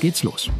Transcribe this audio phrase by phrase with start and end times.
[0.00, 0.50] geht's los.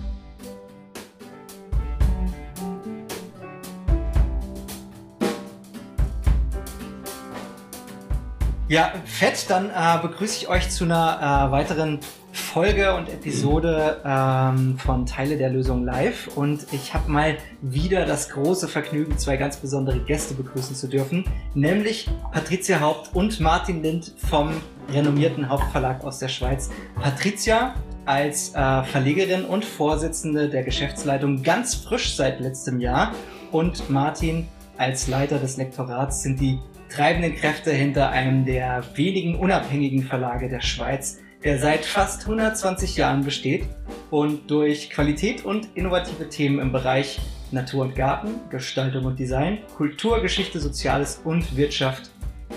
[8.69, 11.99] Ja, fett, dann äh, begrüße ich euch zu einer äh, weiteren
[12.33, 16.29] Folge und Episode ähm, von Teile der Lösung live.
[16.37, 21.25] Und ich habe mal wieder das große Vergnügen, zwei ganz besondere Gäste begrüßen zu dürfen,
[21.55, 24.53] nämlich Patricia Haupt und Martin Lind vom
[24.93, 26.71] renommierten Hauptverlag aus der Schweiz.
[27.01, 27.75] Patricia
[28.11, 33.15] als äh, Verlegerin und Vorsitzende der Geschäftsleitung ganz frisch seit letztem Jahr
[33.53, 34.49] und Martin
[34.79, 40.61] als Leiter des Lektorats sind die treibenden Kräfte hinter einem der wenigen unabhängigen Verlage der
[40.61, 43.67] Schweiz, der seit fast 120 Jahren besteht
[44.11, 47.21] und durch Qualität und innovative Themen im Bereich
[47.53, 52.11] Natur und Garten, Gestaltung und Design, Kultur, Geschichte, Soziales und Wirtschaft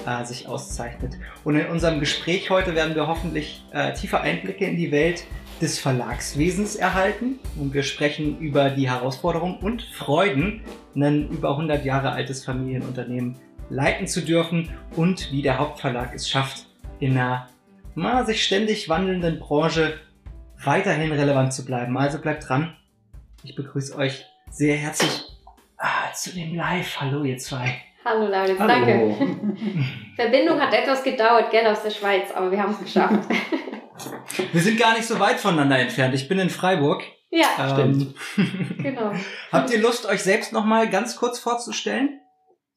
[0.07, 1.13] äh, sich auszeichnet.
[1.43, 5.25] Und in unserem Gespräch heute werden wir hoffentlich äh, tiefe Einblicke in die Welt
[5.63, 10.61] des Verlagswesens erhalten und wir sprechen über die Herausforderungen und Freuden,
[10.93, 13.37] ein über 100 Jahre altes Familienunternehmen
[13.69, 16.67] leiten zu dürfen und wie der Hauptverlag es schafft,
[16.99, 17.47] in einer
[17.95, 19.99] mal, sich ständig wandelnden Branche
[20.61, 21.97] weiterhin relevant zu bleiben.
[21.97, 22.75] Also bleibt dran.
[23.43, 25.23] Ich begrüße euch sehr herzlich
[25.77, 26.99] ah, zu dem Live.
[26.99, 27.81] Hallo ihr zwei.
[28.03, 29.15] Hallo Lauritz, danke.
[30.17, 33.29] Verbindung hat etwas gedauert, gell, aus der Schweiz, aber wir haben es geschafft.
[34.51, 36.13] wir sind gar nicht so weit voneinander entfernt.
[36.15, 37.03] Ich bin in Freiburg.
[37.29, 38.77] Ja, ähm, stimmt.
[38.83, 39.11] genau.
[39.51, 42.21] Habt ihr Lust, euch selbst nochmal ganz kurz vorzustellen?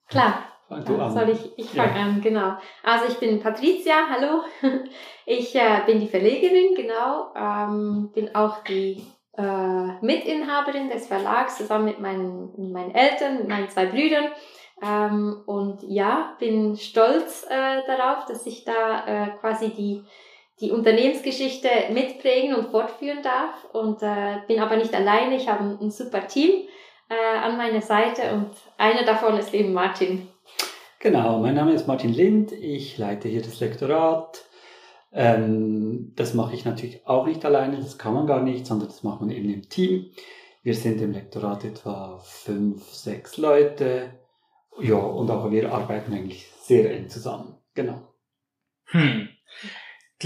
[0.09, 0.45] Klar.
[0.69, 1.13] Du an.
[1.13, 2.05] Soll ich, ich fange ja.
[2.05, 2.57] an, genau.
[2.83, 4.43] Also ich bin Patricia, hallo.
[5.29, 7.33] Ich äh, bin die Verlegerin, genau.
[7.35, 9.05] Ähm, bin auch die
[9.37, 9.43] äh,
[10.01, 14.27] Mitinhaberin des Verlags zusammen mit meinen, meinen Eltern, mit meinen zwei Brüdern.
[14.81, 20.05] Ähm, und ja, bin stolz äh, darauf, dass ich da äh, quasi die,
[20.61, 23.65] die Unternehmensgeschichte mitprägen und fortführen darf.
[23.73, 26.51] Und äh, bin aber nicht alleine, ich habe ein, ein super Team
[27.09, 30.29] äh, an meiner Seite und einer davon ist eben Martin.
[30.99, 34.45] Genau, mein Name ist Martin Lind, ich leite hier das Lektorat.
[35.13, 39.03] Ähm, das mache ich natürlich auch nicht alleine, das kann man gar nicht, sondern das
[39.03, 40.11] macht man eben im Team.
[40.63, 44.19] Wir sind im Lektorat etwa fünf, sechs Leute.
[44.81, 47.57] Ja, und auch wir arbeiten eigentlich sehr eng zusammen.
[47.75, 48.03] Genau.
[48.87, 49.29] Hm.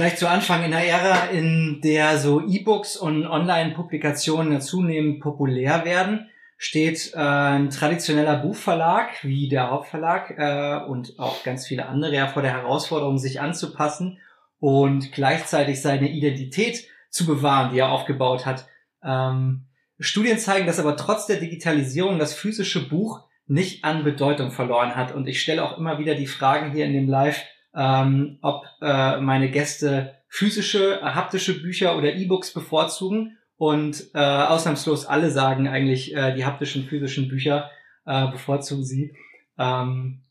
[0.00, 6.30] Gleich zu Anfang in der Ära, in der so E-Books und Online-Publikationen zunehmend populär werden,
[6.56, 12.28] steht äh, ein traditioneller Buchverlag wie der Hauptverlag äh, und auch ganz viele andere ja
[12.28, 14.16] vor der Herausforderung, sich anzupassen
[14.58, 18.68] und gleichzeitig seine Identität zu bewahren, die er aufgebaut hat.
[19.04, 19.66] Ähm,
[19.98, 25.14] Studien zeigen, dass aber trotz der Digitalisierung das physische Buch nicht an Bedeutung verloren hat.
[25.14, 27.44] Und ich stelle auch immer wieder die Fragen hier in dem Live,
[27.74, 35.30] ähm, ob äh, meine Gäste physische, haptische Bücher oder E-Books bevorzugen und äh, ausnahmslos alle
[35.30, 37.70] sagen eigentlich, äh, die haptischen, physischen Bücher
[38.06, 39.14] äh, bevorzugen sie.
[39.58, 40.22] Ähm,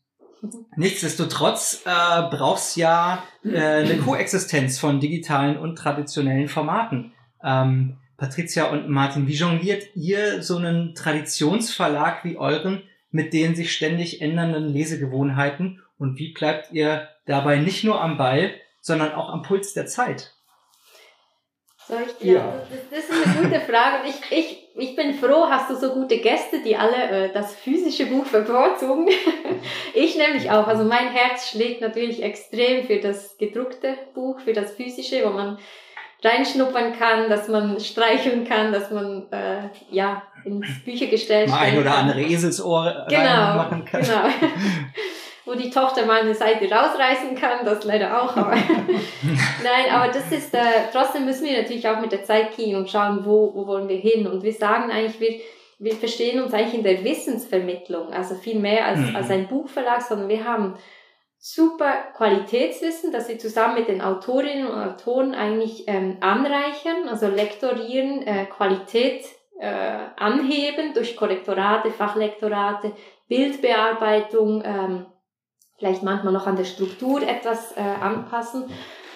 [0.76, 7.12] nichtsdestotrotz äh, brauchst ja äh, eine Koexistenz von digitalen und traditionellen Formaten.
[7.44, 13.72] Ähm, Patricia und Martin, wie jongliert ihr so einen Traditionsverlag wie euren mit den sich
[13.72, 19.42] ständig ändernden Lesegewohnheiten und wie bleibt ihr dabei nicht nur am Ball, sondern auch am
[19.42, 20.34] Puls der Zeit?
[21.90, 22.34] Soll ich dir?
[22.34, 22.52] Ja.
[22.70, 23.96] Das, das, ist eine gute Frage.
[24.06, 28.06] Ich, ich, ich bin froh, hast du so gute Gäste, die alle äh, das physische
[28.06, 29.08] Buch bevorzugen.
[29.94, 30.68] ich nämlich auch.
[30.68, 35.58] Also mein Herz schlägt natürlich extrem für das gedruckte Buch, für das physische, wo man
[36.22, 41.96] reinschnuppern kann, dass man streicheln kann, dass man äh, ja ins Büchergestell Mal ein oder
[41.96, 44.02] andere Eselsohr genau, machen kann.
[44.02, 44.24] Genau.
[45.50, 48.36] wo die Tochter mal eine Seite rausreißen kann, das leider auch.
[48.36, 48.52] Aber
[49.64, 50.60] Nein, aber das ist, äh,
[50.92, 53.96] trotzdem müssen wir natürlich auch mit der Zeit gehen und schauen, wo, wo wollen wir
[53.96, 54.28] hin.
[54.28, 55.40] Und wir sagen eigentlich, wir,
[55.80, 59.16] wir verstehen uns eigentlich in der Wissensvermittlung, also viel mehr als, mhm.
[59.16, 60.76] als ein Buchverlag, sondern wir haben
[61.36, 68.22] super Qualitätswissen, das wir zusammen mit den Autorinnen und Autoren eigentlich ähm, anreichern, also lektorieren,
[68.22, 69.24] äh, Qualität
[69.58, 72.92] äh, anheben durch Korrektorate, Fachlektorate,
[73.26, 75.06] Bildbearbeitung, ähm,
[75.80, 78.64] vielleicht manchmal noch an der Struktur etwas äh, anpassen.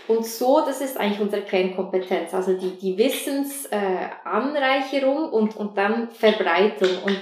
[0.09, 6.11] Und so, das ist eigentlich unsere Kernkompetenz, also die, die Wissensanreicherung äh, und, und dann
[6.11, 6.89] Verbreitung.
[7.05, 7.21] Und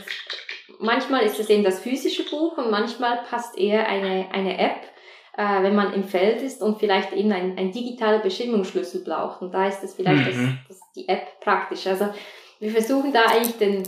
[0.79, 4.81] manchmal ist es eben das physische Buch und manchmal passt eher eine, eine App,
[5.37, 9.43] äh, wenn man im Feld ist und vielleicht eben ein, ein digitaler Bestimmungsschlüssel braucht.
[9.43, 10.59] Und da ist es vielleicht mhm.
[10.69, 11.87] das, das, die App praktisch.
[11.87, 12.09] Also
[12.59, 13.83] wir versuchen da eigentlich den,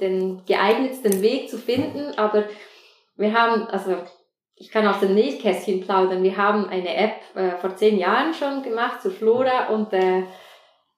[0.00, 2.44] den geeignetsten Weg zu finden, aber
[3.16, 3.96] wir haben, also
[4.58, 8.62] ich kann aus dem Nähkästchen plaudern, wir haben eine App äh, vor zehn Jahren schon
[8.62, 10.24] gemacht zu Flora und äh,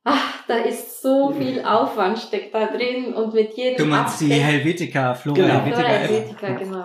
[0.04, 4.38] ach, da ist so viel Aufwand steckt da drin und mit jedem Du meinst Update,
[4.38, 5.54] die Helvetica, Flora genau.
[5.54, 6.84] Helvetica, Flora Helvetica genau.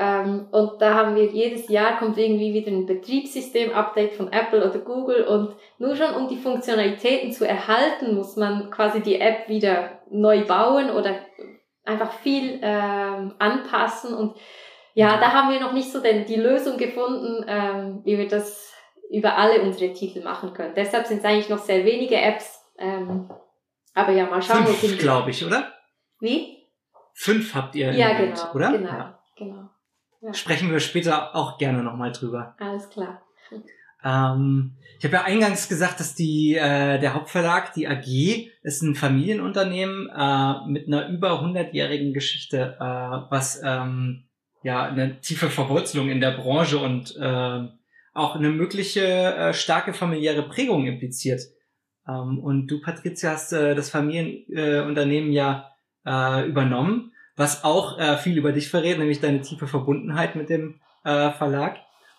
[0.00, 4.78] Ähm, und da haben wir jedes Jahr kommt irgendwie wieder ein Betriebssystem-Update von Apple oder
[4.78, 9.98] Google und nur schon um die Funktionalitäten zu erhalten, muss man quasi die App wieder
[10.08, 11.16] neu bauen oder
[11.84, 14.36] einfach viel ähm, anpassen und
[14.98, 18.74] ja, da haben wir noch nicht so denn die Lösung gefunden, ähm, wie wir das
[19.12, 20.74] über alle unsere Titel machen können.
[20.74, 22.60] Deshalb sind es eigentlich noch sehr wenige Apps.
[22.76, 23.30] Ähm,
[23.94, 24.66] aber ja, mal schauen.
[24.66, 25.72] Fünf, glaube ich, oder?
[26.18, 26.66] Wie?
[27.14, 28.72] Fünf habt ihr ja, genau, oder?
[28.72, 29.18] Genau, ja.
[29.36, 29.70] genau.
[30.20, 30.34] Ja.
[30.34, 32.56] Sprechen wir später auch gerne nochmal drüber.
[32.58, 33.22] Alles klar.
[34.02, 38.96] Ähm, ich habe ja eingangs gesagt, dass die äh, der Hauptverlag, die AG, ist ein
[38.96, 44.24] Familienunternehmen äh, mit einer über 100-jährigen Geschichte, äh, was ähm,
[44.62, 47.68] ja eine tiefe Verwurzelung in der Branche und äh,
[48.14, 51.42] auch eine mögliche äh, starke familiäre Prägung impliziert.
[52.08, 55.70] Ähm, und du, Patricia, hast äh, das Familienunternehmen ja
[56.06, 60.80] äh, übernommen was auch äh, viel über dich verrät, nämlich deine tiefe Verbundenheit mit dem
[61.04, 61.76] äh, Verlag.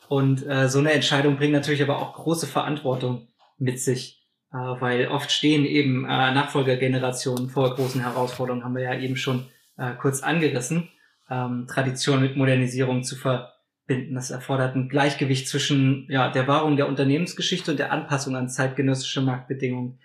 [0.07, 3.27] Und äh, so eine Entscheidung bringt natürlich aber auch große Verantwortung
[3.57, 8.97] mit sich, äh, weil oft stehen eben äh, Nachfolgergenerationen vor großen Herausforderungen, haben wir ja
[8.97, 9.45] eben schon
[9.77, 10.89] äh, kurz angerissen,
[11.29, 14.15] ähm, Tradition mit Modernisierung zu verbinden.
[14.15, 19.21] Das erfordert ein Gleichgewicht zwischen ja, der Wahrung der Unternehmensgeschichte und der Anpassung an zeitgenössische
[19.21, 19.99] Marktbedingungen.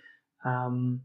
[0.44, 1.02] Ähm,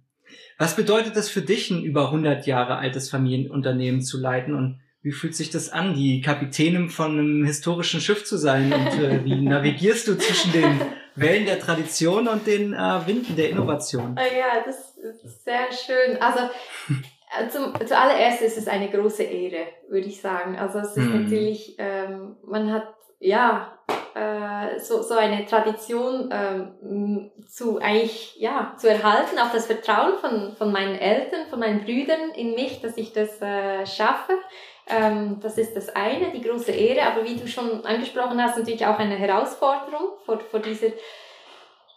[0.58, 5.14] was bedeutet das für dich, ein über 100 Jahre altes Familienunternehmen zu leiten und wie
[5.14, 9.36] fühlt sich das an, die Kapitänin von einem historischen Schiff zu sein und äh, wie
[9.42, 10.82] navigierst du zwischen den
[11.16, 14.16] Wellen der Tradition und den äh, Winden der Innovation?
[14.18, 16.22] Ah ja, das ist sehr schön.
[16.22, 16.94] Also äh,
[17.50, 20.58] zum, zuallererst ist es eine große Ehre, würde ich sagen.
[20.58, 21.24] Also es ist hm.
[21.24, 22.88] natürlich, ähm, man hat
[23.20, 23.80] ja
[24.16, 30.56] äh, so, so eine Tradition ähm, zu eigentlich ja zu erhalten, auch das Vertrauen von,
[30.56, 34.34] von meinen Eltern, von meinen Brüdern in mich, dass ich das äh, schaffe.
[34.88, 38.86] Ähm, das ist das eine, die große Ehre, aber wie du schon angesprochen hast, natürlich
[38.88, 40.88] auch eine Herausforderung vor, vor dieser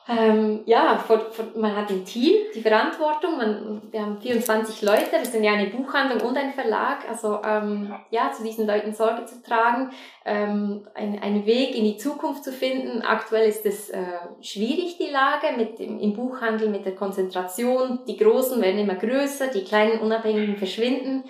[0.09, 5.13] ähm, ja, vor, vor, man hat ein Team, die Verantwortung, man, wir haben 24 Leute,
[5.13, 9.27] wir sind ja eine Buchhandlung und ein Verlag, also ähm, ja, zu diesen Leuten Sorge
[9.27, 9.91] zu tragen,
[10.25, 13.03] ähm, ein, einen Weg in die Zukunft zu finden.
[13.03, 14.03] Aktuell ist es äh,
[14.41, 18.01] schwierig, die Lage mit dem, im Buchhandel, mit der Konzentration.
[18.09, 21.23] Die Großen werden immer größer, die kleinen Unabhängigen verschwinden.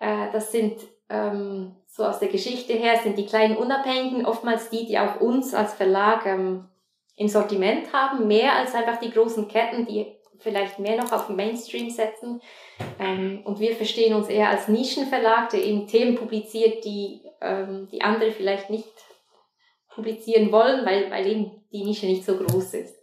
[0.00, 0.80] Äh, das sind
[1.10, 5.54] ähm, so aus der Geschichte her sind die kleinen Unabhängigen oftmals die, die auch uns
[5.54, 6.68] als Verlag ähm,
[7.16, 11.90] im Sortiment haben, mehr als einfach die großen Ketten, die vielleicht mehr noch auf Mainstream
[11.90, 12.40] setzen.
[12.98, 18.02] Ähm, und wir verstehen uns eher als Nischenverlag, der eben Themen publiziert, die, ähm, die
[18.02, 18.92] andere vielleicht nicht
[19.94, 22.96] publizieren wollen, weil, weil eben die Nische nicht so groß ist.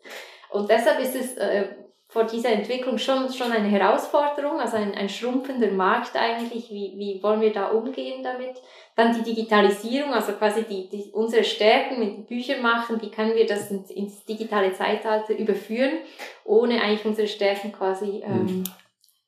[0.49, 1.69] Und deshalb ist es äh,
[2.11, 6.69] vor dieser Entwicklung schon, schon eine Herausforderung, also ein, ein schrumpfender Markt eigentlich.
[6.69, 8.61] Wie, wie wollen wir da umgehen damit?
[8.95, 13.45] Dann die Digitalisierung, also quasi die, die, unsere Stärken mit Büchern machen, wie können wir
[13.45, 15.99] das ins, ins digitale Zeitalter überführen,
[16.43, 18.63] ohne eigentlich unsere Stärken quasi ähm, mhm.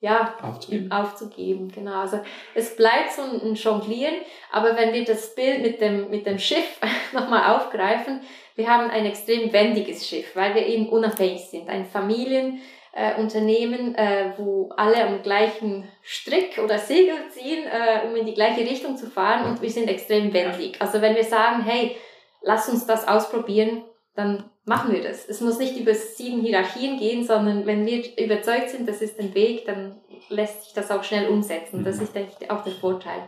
[0.01, 0.91] ja, aufzugeben.
[0.91, 1.71] aufzugeben.
[1.71, 2.01] Genau.
[2.01, 2.19] Also
[2.53, 4.15] es bleibt so ein Jonglieren,
[4.51, 6.79] aber wenn wir das Bild mit dem, mit dem Schiff
[7.13, 8.19] nochmal aufgreifen,
[8.55, 11.69] wir haben ein extrem wendiges Schiff, weil wir eben unabhängig sind.
[11.69, 12.61] Ein Familienunternehmen,
[12.93, 18.61] äh, äh, wo alle am gleichen Strick oder Segel ziehen, äh, um in die gleiche
[18.61, 20.79] Richtung zu fahren und wir sind extrem wendig.
[20.79, 21.95] Also wenn wir sagen, hey,
[22.41, 23.83] lass uns das ausprobieren,
[24.15, 25.27] dann machen wir das.
[25.27, 29.33] Es muss nicht über sieben Hierarchien gehen, sondern wenn wir überzeugt sind, das ist ein
[29.33, 31.83] Weg, dann lässt sich das auch schnell umsetzen.
[31.83, 32.03] Das mhm.
[32.03, 33.27] ist, denke ich, auch der Vorteil.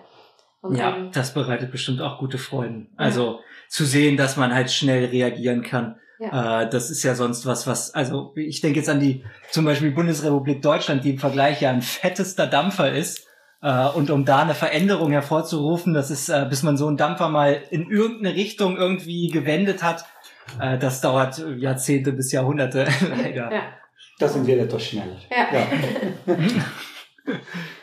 [0.62, 2.92] Und ja, dann, das bereitet bestimmt auch gute Freuden.
[2.98, 3.40] Also ja.
[3.68, 6.00] zu sehen, dass man halt schnell reagieren kann.
[6.20, 6.64] Ja.
[6.64, 9.92] Äh, das ist ja sonst was, was, also ich denke jetzt an die zum Beispiel
[9.92, 13.28] Bundesrepublik Deutschland, die im Vergleich ja ein fettester Dampfer ist.
[13.62, 17.30] Äh, und um da eine Veränderung hervorzurufen, das ist, äh, bis man so einen Dampfer
[17.30, 20.06] mal in irgendeine Richtung irgendwie gewendet hat,
[20.60, 22.86] das dauert Jahrzehnte bis Jahrhunderte
[23.18, 23.52] leider.
[23.52, 23.62] Ja.
[24.20, 25.18] Da sind wir etwas schneller.
[25.32, 25.48] Ja.
[25.52, 26.36] ja.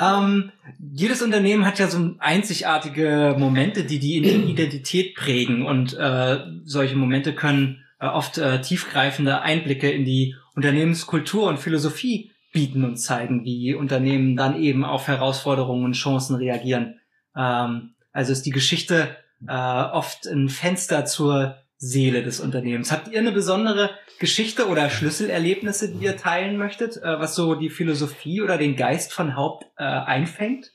[0.00, 0.52] Ähm,
[0.92, 4.18] jedes Unternehmen hat ja so einzigartige Momente, die die
[4.50, 11.48] Identität prägen und äh, solche Momente können äh, oft äh, tiefgreifende Einblicke in die Unternehmenskultur
[11.48, 16.98] und Philosophie bieten und zeigen, wie Unternehmen dann eben auf Herausforderungen und Chancen reagieren.
[17.36, 19.16] Ähm, also ist die Geschichte
[19.46, 22.92] äh, oft ein Fenster zur Seele des Unternehmens.
[22.92, 27.70] Habt ihr eine besondere Geschichte oder Schlüsselerlebnisse, die ihr teilen möchtet, äh, was so die
[27.70, 30.72] Philosophie oder den Geist von Haupt äh, einfängt?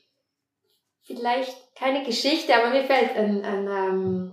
[1.04, 4.32] Vielleicht keine Geschichte, aber mir fällt ein, ein ähm,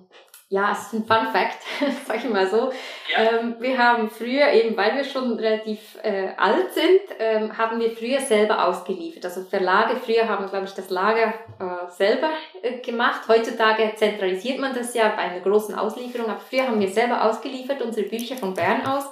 [0.54, 1.58] ja, es ist ein Fun Fact,
[2.08, 2.72] sag ich mal so.
[3.12, 3.40] Ja.
[3.40, 7.90] Ähm, wir haben früher, eben weil wir schon relativ äh, alt sind, ähm, haben wir
[7.90, 9.26] früher selber ausgeliefert.
[9.26, 12.30] Also Verlage früher haben, glaube ich, das Lager äh, selber
[12.62, 13.22] äh, gemacht.
[13.28, 17.82] Heutzutage zentralisiert man das ja bei einer großen Auslieferung, aber früher haben wir selber ausgeliefert,
[17.82, 19.06] unsere Bücher von Bern aus.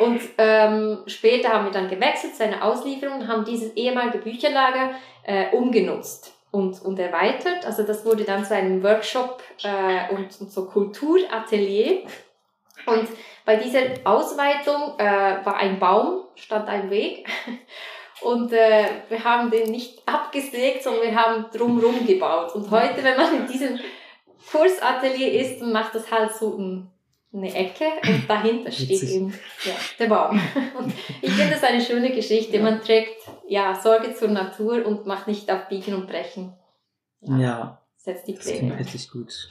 [0.00, 4.90] Und ähm, später haben wir dann gewechselt zu einer Auslieferung und haben dieses ehemalige Bücherlager
[5.22, 7.64] äh, umgenutzt und, und erweitert.
[7.66, 12.02] Also das wurde dann zu einem Workshop äh, und, und so Kulturatelier.
[12.86, 13.08] Und
[13.44, 17.28] bei dieser Ausweitung äh, war ein Baum, stand ein Weg.
[18.20, 22.52] Und äh, wir haben den nicht abgesägt, sondern wir haben drumherum gebaut.
[22.54, 23.78] Und heute, wenn man in diesem
[24.50, 26.90] Kursatelier ist, macht das halt so ein
[27.38, 29.32] eine Ecke und dahinter steht eben
[29.64, 30.40] ja, der Baum.
[30.78, 30.92] Und
[31.22, 32.60] ich finde das eine schöne Geschichte.
[32.60, 33.16] Man trägt
[33.48, 36.52] ja Sorge zur Natur und macht nicht auf Biegen und Brechen.
[37.20, 37.38] Ja.
[37.38, 38.70] ja setzt die Pläne.
[38.70, 39.50] Das richtig gut.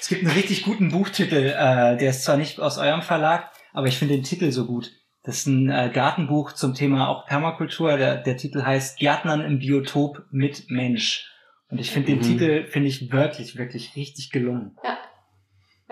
[0.00, 3.86] Es gibt einen richtig guten Buchtitel, äh, der ist zwar nicht aus eurem Verlag, aber
[3.86, 4.92] ich finde den Titel so gut.
[5.22, 7.96] Das ist ein äh, Gartenbuch zum Thema auch Permakultur.
[7.96, 11.30] Der, der Titel heißt Gärtnern im Biotop mit Mensch.
[11.70, 12.20] Und ich finde mhm.
[12.20, 14.76] den Titel, finde ich wirklich, wirklich richtig gelungen.
[14.82, 14.97] Ja,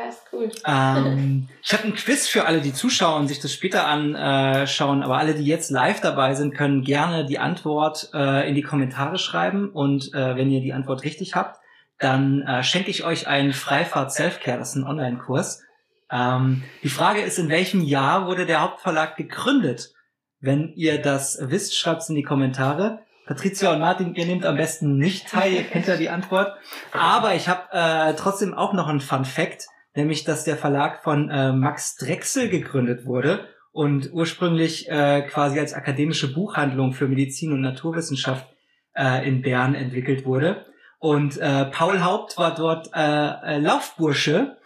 [0.08, 0.50] ist cool.
[0.66, 5.18] Ähm, ich habe ein Quiz für alle, die zuschauen und sich das später anschauen, aber
[5.18, 9.70] alle, die jetzt live dabei sind, können gerne die Antwort äh, in die Kommentare schreiben
[9.70, 11.60] und äh, wenn ihr die Antwort richtig habt,
[11.98, 15.62] dann äh, schenke ich euch einen Freifahrt Selfcare, das ist ein Online-Kurs.
[16.10, 19.92] Ähm, die Frage ist, in welchem Jahr wurde der Hauptverlag gegründet?
[20.40, 23.00] Wenn ihr das wisst, schreibt es in die Kommentare.
[23.26, 26.56] Patricia und Martin, ihr nehmt am besten nicht teil, ihr kennt ja die Antwort.
[26.92, 31.30] Aber ich habe äh, trotzdem auch noch einen Fun Fact nämlich dass der Verlag von
[31.30, 37.60] äh, Max Drechsel gegründet wurde und ursprünglich äh, quasi als akademische Buchhandlung für Medizin und
[37.60, 38.46] Naturwissenschaft
[38.94, 40.64] äh, in Bern entwickelt wurde.
[40.98, 44.56] Und äh, Paul Haupt war dort äh, äh, Laufbursche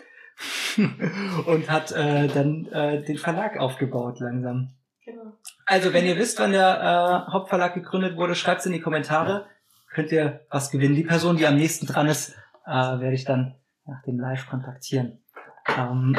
[1.46, 4.70] und hat äh, dann äh, den Verlag aufgebaut langsam.
[5.04, 5.32] Genau.
[5.66, 9.46] Also wenn ihr wisst, wann der äh, Hauptverlag gegründet wurde, schreibt es in die Kommentare.
[9.92, 10.94] Könnt ihr was gewinnen.
[10.94, 13.56] Die Person, die am nächsten dran ist, äh, werde ich dann
[13.90, 15.18] nach dem Live kontaktieren.
[15.76, 16.16] Ähm,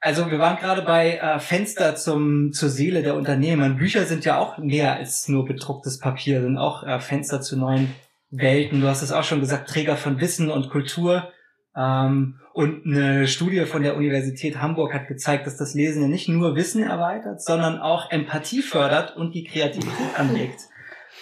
[0.00, 3.76] also wir waren gerade bei äh, Fenster zum zur Seele der Unternehmen.
[3.76, 7.94] Bücher sind ja auch mehr als nur bedrucktes Papier, sind auch äh, Fenster zu neuen
[8.30, 8.80] Welten.
[8.80, 11.32] Du hast es auch schon gesagt, Träger von Wissen und Kultur.
[11.76, 16.28] Ähm, und eine Studie von der Universität Hamburg hat gezeigt, dass das Lesen ja nicht
[16.28, 20.60] nur Wissen erweitert, sondern auch Empathie fördert und die Kreativität anregt.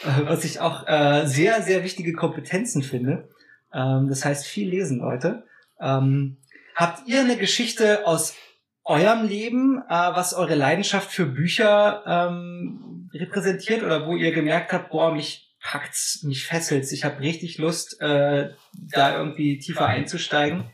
[0.05, 3.28] Äh, was ich auch äh, sehr, sehr wichtige Kompetenzen finde.
[3.73, 5.44] Ähm, das heißt, viel lesen, Leute.
[5.80, 6.38] Ähm,
[6.75, 8.35] habt ihr eine Geschichte aus
[8.85, 14.90] eurem Leben, äh, was eure Leidenschaft für Bücher ähm, repräsentiert oder wo ihr gemerkt habt,
[14.90, 20.70] boah, mich packt's, mich fesselt's, ich habe richtig Lust, äh, da irgendwie tiefer einzusteigen.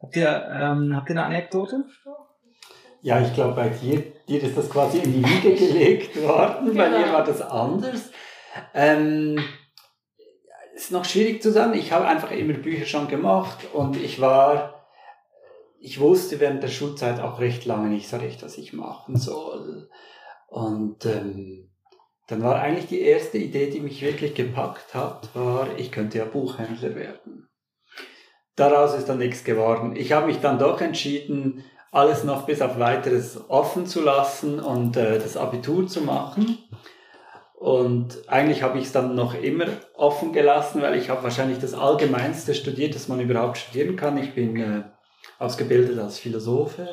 [0.00, 1.84] Habt ihr, ähm, habt ihr eine Anekdote?
[3.00, 6.90] Ja, ich glaube, bei dir, dir ist das quasi in die Wiege gelegt worden, bei
[6.90, 8.10] mir war das anders.
[8.74, 9.42] Ähm,
[10.74, 11.74] ist noch schwierig zu sagen.
[11.74, 14.86] Ich habe einfach immer Bücher schon gemacht und ich war,
[15.78, 19.88] ich wusste während der Schulzeit auch recht lange nicht so recht, was ich machen soll.
[20.48, 21.70] Und ähm,
[22.26, 26.24] dann war eigentlich die erste Idee, die mich wirklich gepackt hat, war, ich könnte ja
[26.24, 27.48] Buchhändler werden.
[28.56, 29.96] Daraus ist dann nichts geworden.
[29.96, 34.96] Ich habe mich dann doch entschieden, alles noch bis auf weiteres offen zu lassen und
[34.96, 36.58] äh, das Abitur zu machen.
[37.64, 39.64] Und eigentlich habe ich es dann noch immer
[39.96, 44.18] offen gelassen, weil ich habe wahrscheinlich das Allgemeinste studiert, das man überhaupt studieren kann.
[44.18, 44.82] Ich bin äh,
[45.38, 46.86] ausgebildet als Philosophe.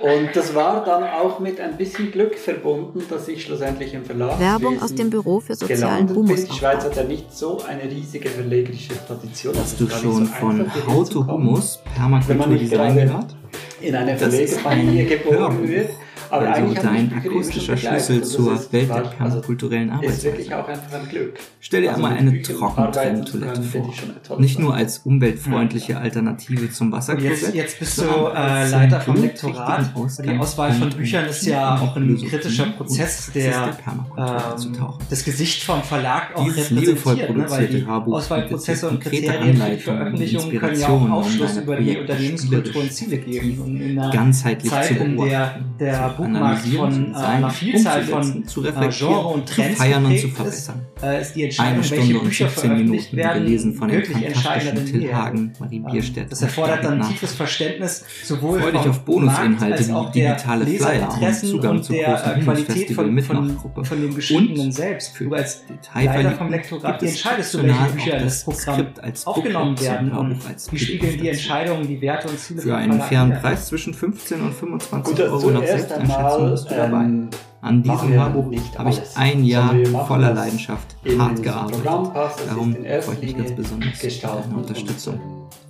[0.00, 4.38] Und das war dann auch mit ein bisschen Glück verbunden, dass ich schlussendlich im Verlag
[4.38, 6.44] Werbung aus dem Büro für sozialen Humus.
[6.44, 9.56] Die Schweiz hat ja nicht so eine riesige verlegerische Tradition.
[9.58, 13.34] Hast du schon so von How to Humus Permakultur Design gehört?
[13.80, 15.90] In einer Verlegerfamilie geboren wird
[16.30, 20.10] Aber also dein akustischer Schlüssel zur Welt der permakulturellen Arbeit.
[20.10, 21.38] Ist wirklich auch einfach ein Glück.
[21.60, 24.38] Stell dir also einmal eine Trockentrenntoilette vor.
[24.38, 27.54] Nicht nur als umweltfreundliche Alternative zum Wasserklosett.
[27.54, 29.92] Jetzt, jetzt bist du äh, Leiter vom Lektorat.
[30.24, 34.76] Die Auswahl von Büchern ist ja auch ein kritischer Prozess, der ähm,
[35.10, 37.50] das Gesicht vom Verlag auch Dieses repräsentiert, ne?
[37.50, 42.82] weil die Auswahlprozesse und Kriterien für die Veröffentlichung können ja auch Aufschluss über die Unternehmenskultur
[42.82, 43.60] und Ziele geben.
[43.60, 48.88] Und in einer ganzheitlich Zeit, in der der Buchmarkt von äh, einer Vielzahl von äh,
[48.90, 50.86] Genre und Trends feiern und zu verbessern.
[50.96, 55.52] Ist, äh, ist die Entscheidung, welche Bücher veröffentlicht werden, gelesen von wirklich entscheidender Till Hagen,
[55.58, 56.30] Marie Bierstedt.
[56.32, 61.82] Das erfordert dann tiefes Verständnis sowohl Freu dich auf Bonusinhalte wie digitale Flyer und Zugang
[61.82, 65.18] zu der äh, Qualität von, dem Geschriebenen selbst.
[65.18, 68.86] Du als Leiter vom Lektorat, wie entscheidest du, welche Bücher in das Programm
[69.24, 70.38] aufgenommen werden und
[70.72, 74.54] wie spiegeln die Entscheidungen, die Werte und Ziele Für einen fairen Preis zwischen 15 und
[74.54, 75.62] 25 Euro nach
[76.06, 77.04] Selbsteinschätzung bist du dabei.
[77.04, 79.74] Ähm, An diesem Hörbuch habe ich ein Jahr
[80.06, 81.84] voller Leidenschaft hart gearbeitet.
[81.84, 85.20] Darum freue ich mich ganz besonders auf deine Unterstützung.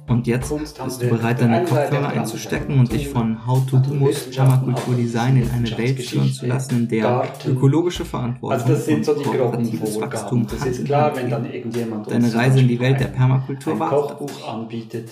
[0.08, 4.94] Und jetzt bist du bereit, deine Kopfhörer einzustecken und dich von How to Humus Permakultur
[4.94, 9.14] Design in eine Welt führen zu lassen, in der ökologische Verantwortung also das sind so
[9.14, 13.78] die kooperatives Wachstum klar, wenn dann irgendjemand deine Reise in die Welt der Permakultur ein
[13.80, 15.11] Kochbuch anbietet.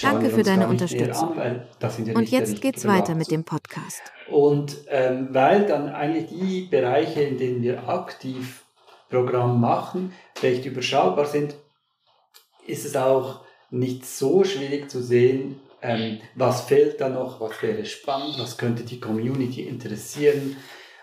[0.00, 1.36] Danke für deine Unterstützung.
[2.14, 4.02] Und jetzt geht's weiter mit dem Podcast.
[4.30, 8.64] Und ähm, weil dann eigentlich die Bereiche, in denen wir aktiv
[9.10, 11.54] Programm machen, recht überschaubar sind,
[12.66, 13.40] ist es auch
[13.70, 18.84] nicht so schwierig zu sehen, ähm, was fehlt da noch, was wäre spannend, was könnte
[18.84, 20.56] die Community interessieren,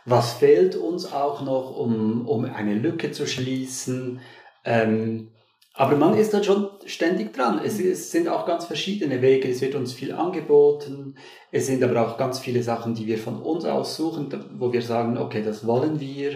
[0.05, 4.21] was fehlt uns auch noch, um, um eine Lücke zu schließen.
[4.63, 5.31] Ähm,
[5.79, 7.61] aber man ist dann schon ständig dran.
[7.63, 9.47] Es, es, sind auch ganz verschiedene Wege.
[9.47, 11.15] Es wird uns viel angeboten.
[11.53, 14.81] Es sind aber auch ganz viele Sachen, die wir von uns aus suchen, wo wir
[14.81, 16.35] sagen, okay, das wollen wir.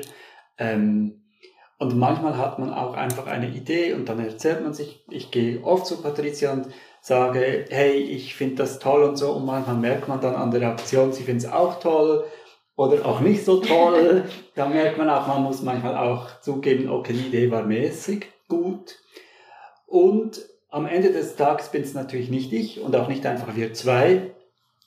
[0.58, 1.24] Ähm,
[1.78, 5.62] und manchmal hat man auch einfach eine Idee und dann erzählt man sich, ich gehe
[5.62, 6.68] oft zu Patricia und
[7.02, 9.34] sage, hey, ich finde das toll und so.
[9.34, 12.24] Und manchmal merkt man dann an der Reaktion, sie findet es auch toll
[12.78, 14.24] oder auch nicht so toll.
[14.56, 19.04] da merkt man auch, man muss manchmal auch zugeben, okay, die Idee war mäßig gut.
[19.86, 23.74] Und am Ende des Tages bin es natürlich nicht ich und auch nicht einfach wir
[23.74, 24.32] zwei,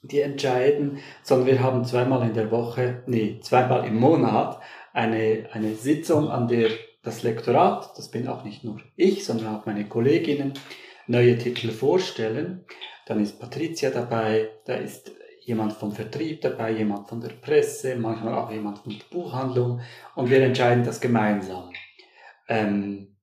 [0.02, 4.60] die entscheiden, sondern wir haben zweimal in der Woche, nee, zweimal im Monat
[4.92, 6.70] eine, eine Sitzung, an der
[7.02, 10.54] das Lektorat, das bin auch nicht nur ich, sondern auch meine Kolleginnen,
[11.06, 12.64] neue Titel vorstellen.
[13.06, 15.12] Dann ist Patricia dabei, da ist
[15.44, 19.80] jemand vom Vertrieb dabei, jemand von der Presse, manchmal auch jemand von der Buchhandlung
[20.16, 21.70] und wir entscheiden das gemeinsam.
[22.48, 23.15] Ähm,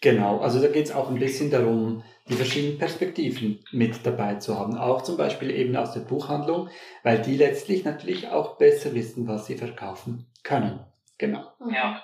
[0.00, 4.58] genau, also da geht es auch ein bisschen darum, die verschiedenen Perspektiven mit dabei zu
[4.58, 4.78] haben.
[4.78, 6.68] Auch zum Beispiel eben aus der Buchhandlung,
[7.02, 10.80] weil die letztlich natürlich auch besser wissen, was sie verkaufen können.
[11.18, 11.44] Genau.
[11.70, 12.02] Ja.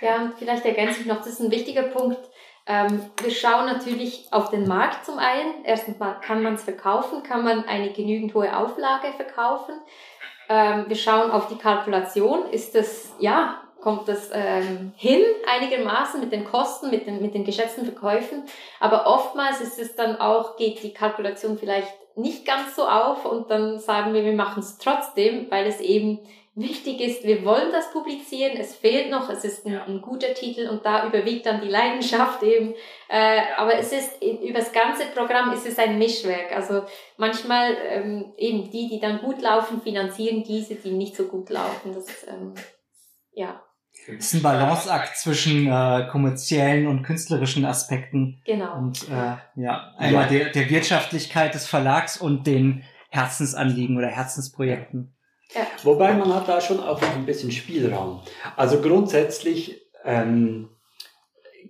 [0.00, 2.18] Ja, und vielleicht ergänze ich noch, das ist ein wichtiger Punkt.
[2.66, 5.64] Ähm, wir schauen natürlich auf den Markt zum einen.
[5.64, 7.22] Erstens mal, kann man es verkaufen?
[7.22, 9.74] Kann man eine genügend hohe Auflage verkaufen?
[10.48, 12.50] Ähm, wir schauen auf die Kalkulation.
[12.50, 17.44] Ist das, ja, kommt das ähm, hin einigermaßen mit den Kosten, mit den, mit den
[17.44, 18.44] geschätzten Verkäufen?
[18.78, 23.50] Aber oftmals ist es dann auch, geht die Kalkulation vielleicht nicht ganz so auf und
[23.50, 26.20] dann sagen wir, wir machen es trotzdem, weil es eben
[26.54, 30.68] wichtig ist, wir wollen das publizieren, es fehlt noch, es ist ein, ein guter Titel
[30.68, 32.74] und da überwiegt dann die Leidenschaft eben.
[33.08, 36.54] Äh, aber es ist, über das ganze Programm ist es ein Mischwerk.
[36.54, 36.84] Also
[37.16, 41.94] manchmal ähm, eben die, die dann gut laufen, finanzieren diese, die nicht so gut laufen.
[41.94, 42.54] Das, ähm,
[43.32, 43.62] ja.
[44.18, 48.40] Es ist ein Balanceakt zwischen äh, kommerziellen und künstlerischen Aspekten.
[48.44, 48.78] Genau.
[48.78, 50.28] Und äh, ja, einmal ja.
[50.28, 55.14] Der, der Wirtschaftlichkeit des Verlags und den Herzensanliegen oder Herzensprojekten.
[55.54, 55.62] Ja.
[55.82, 58.22] Wobei man hat da schon auch noch ein bisschen Spielraum.
[58.56, 60.68] Also grundsätzlich ähm,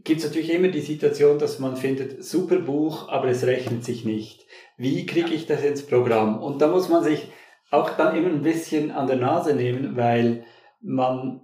[0.05, 4.05] gibt es natürlich immer die Situation, dass man findet, super Buch, aber es rechnet sich
[4.05, 4.47] nicht.
[4.77, 6.43] Wie kriege ich das ins Programm?
[6.43, 7.31] Und da muss man sich
[7.71, 10.45] auch dann immer ein bisschen an der Nase nehmen, weil
[10.81, 11.43] man,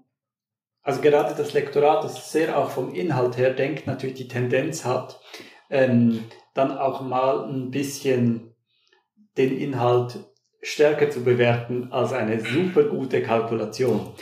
[0.86, 5.20] also gerade das Lektorat, das sehr auch vom Inhalt her denkt, natürlich die Tendenz hat,
[5.68, 6.22] ähm,
[6.54, 8.54] dann auch mal ein bisschen
[9.36, 10.20] den Inhalt
[10.62, 14.12] stärker zu bewerten als eine super gute Kalkulation.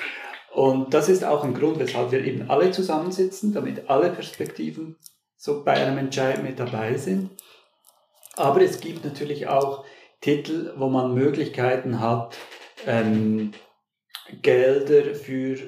[0.55, 4.97] Und das ist auch ein Grund, weshalb wir eben alle zusammensitzen, damit alle Perspektiven
[5.37, 7.29] so bei einem Entscheid mit dabei sind.
[8.37, 9.85] Aber es gibt natürlich auch
[10.23, 12.39] Titel, wo man Möglichkeiten hat,
[12.87, 13.53] ähm,
[14.41, 15.59] Gelder für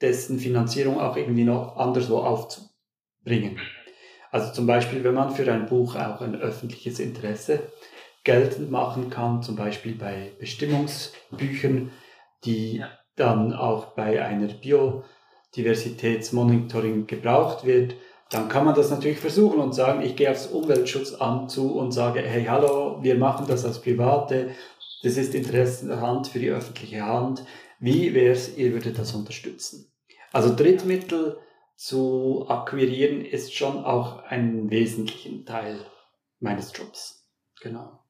[0.00, 3.58] dessen Finanzierung auch irgendwie noch anderswo aufzubringen.
[4.30, 7.60] Also zum Beispiel, wenn man für ein Buch auch ein öffentliches Interesse
[8.24, 11.90] geltend machen kann, zum Beispiel bei Bestimmungsbüchern,
[12.44, 12.88] die ja.
[13.16, 17.94] dann auch bei einer Biodiversitätsmonitoring gebraucht wird,
[18.30, 22.20] dann kann man das natürlich versuchen und sagen, ich gehe aufs Umweltschutzamt zu und sage,
[22.20, 24.50] hey, hallo, wir machen das als Private,
[25.02, 25.34] das ist
[26.00, 27.44] Hand für die öffentliche Hand.
[27.80, 29.89] Wie wäre es, ihr würdet das unterstützen?
[30.32, 31.38] Also Drittmittel
[31.76, 35.84] zu akquirieren ist schon auch ein wesentlichen Teil
[36.38, 37.26] meines Jobs.
[37.62, 38.04] Genau.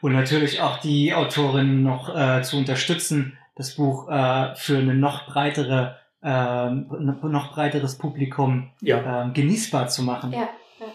[0.00, 5.26] Und natürlich auch die Autorin noch äh, zu unterstützen, das Buch äh, für eine noch
[5.26, 6.86] breitere ähm,
[7.22, 9.24] noch breiteres Publikum ja.
[9.24, 10.32] ähm, genießbar zu machen.
[10.32, 10.48] Ja,
[10.80, 10.86] ja.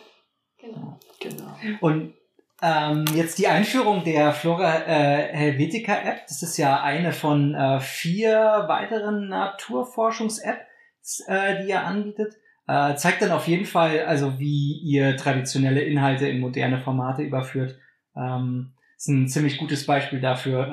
[0.57, 0.99] genau.
[1.19, 1.55] genau.
[1.81, 2.15] Und
[2.61, 6.27] ähm, jetzt die Einführung der Flora äh, Helvetica App.
[6.27, 12.35] Das ist ja eine von äh, vier weiteren Naturforschungs-Apps, äh, die ihr anbietet.
[12.67, 17.79] Äh, zeigt dann auf jeden Fall, also wie ihr traditionelle Inhalte in moderne Formate überführt.
[18.15, 20.67] Ähm, ist ein ziemlich gutes Beispiel dafür,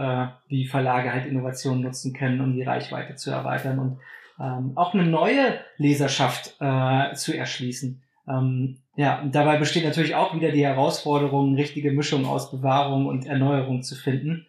[0.49, 3.99] äh, wie Verlage halt Innovationen nutzen können, um die Reichweite zu erweitern und
[4.41, 8.03] ähm, auch eine neue Leserschaft äh, zu erschließen.
[8.29, 13.83] Ähm, ja, dabei besteht natürlich auch wieder die Herausforderung, richtige Mischung aus Bewahrung und Erneuerung
[13.83, 14.47] zu finden.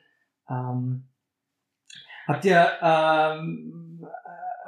[0.49, 1.07] Ähm,
[2.27, 4.07] habt ihr ähm,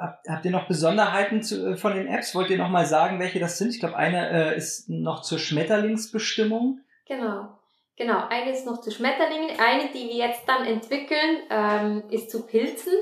[0.00, 2.34] habt, habt ihr noch Besonderheiten zu, äh, von den Apps?
[2.34, 3.70] Wollt ihr noch mal sagen, welche das sind?
[3.70, 6.80] Ich glaube, eine äh, ist noch zur Schmetterlingsbestimmung.
[7.06, 7.48] Genau.
[7.96, 9.50] Genau, eine ist noch zu Schmetterlingen.
[9.58, 12.94] Eine, die wir jetzt dann entwickeln, ähm, ist zu Pilzen.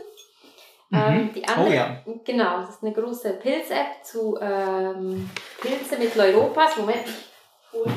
[0.90, 1.32] Ähm, mhm.
[1.34, 2.02] die andere, oh, ja.
[2.24, 5.28] genau, das ist eine große Pilz-App zu ähm,
[5.60, 6.76] Pilze mit Leuropas.
[6.78, 7.92] Moment, ich hole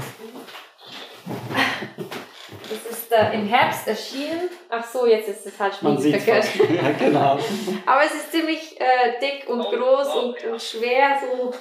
[2.70, 4.50] Das ist äh, im Herbst erschienen.
[4.70, 6.46] Ach so, jetzt ist es halt schon verkehrt.
[6.56, 7.40] ja, genau.
[7.86, 11.54] Aber es ist ziemlich äh, dick und groß und, und schwer, so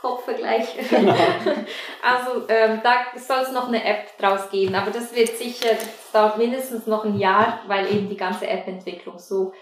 [0.00, 0.68] Kopfvergleich.
[0.88, 1.12] Genau.
[2.02, 6.12] also ähm, da soll es noch eine App draus geben, aber das wird sicher, das
[6.12, 9.52] dauert mindestens noch ein Jahr, weil eben die ganze App-Entwicklung so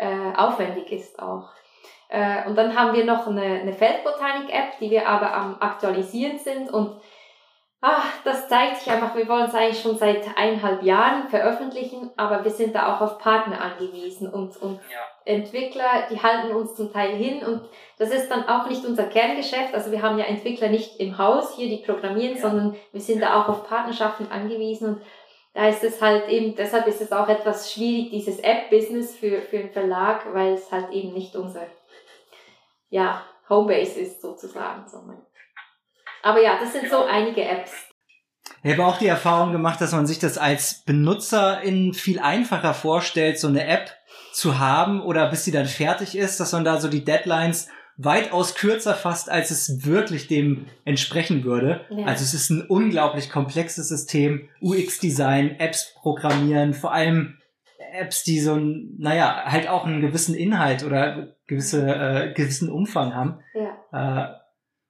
[0.00, 1.50] äh, aufwendig ist auch.
[2.08, 6.70] Äh, und dann haben wir noch eine, eine Feldbotanik-App, die wir aber am Aktualisieren sind
[6.70, 7.00] und
[7.80, 12.44] ach, das zeigt sich einfach, wir wollen es eigentlich schon seit eineinhalb Jahren veröffentlichen, aber
[12.44, 14.98] wir sind da auch auf Partner angewiesen und, und ja.
[15.24, 17.62] Entwickler, die halten uns zum Teil hin und
[17.98, 19.74] das ist dann auch nicht unser Kerngeschäft.
[19.74, 22.42] Also wir haben ja Entwickler nicht im Haus hier, die programmieren, ja.
[22.42, 25.02] sondern wir sind da auch auf Partnerschaften angewiesen und
[25.52, 29.58] da ist es halt eben, deshalb ist es auch etwas schwierig, dieses App-Business für, für
[29.58, 31.66] einen Verlag, weil es halt eben nicht unser,
[32.88, 34.84] ja, Homebase ist sozusagen.
[36.22, 37.72] Aber ja, das sind so einige Apps.
[38.62, 43.38] Ich habe auch die Erfahrung gemacht, dass man sich das als Benutzerin viel einfacher vorstellt,
[43.38, 43.90] so eine App
[44.32, 47.68] zu haben oder bis sie dann fertig ist, dass man da so die Deadlines
[48.02, 51.82] weitaus kürzer fast, als es wirklich dem entsprechen würde.
[51.90, 52.06] Ja.
[52.06, 57.38] Also es ist ein unglaublich komplexes System, UX-Design, Apps programmieren, vor allem
[57.92, 63.14] Apps, die so ein, naja, halt auch einen gewissen Inhalt oder gewisse, äh, gewissen Umfang
[63.14, 63.40] haben.
[63.54, 64.28] Ja.
[64.28, 64.34] Äh,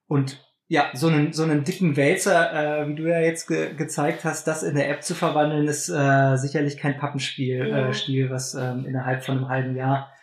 [0.07, 4.23] und ja, so einen, so einen dicken Wälzer, äh, wie du ja jetzt ge gezeigt
[4.23, 7.89] hast, das in der App zu verwandeln, ist äh, sicherlich kein Pappenspiel, ja.
[7.89, 10.13] äh, Stil, was ähm, innerhalb von einem halben Jahr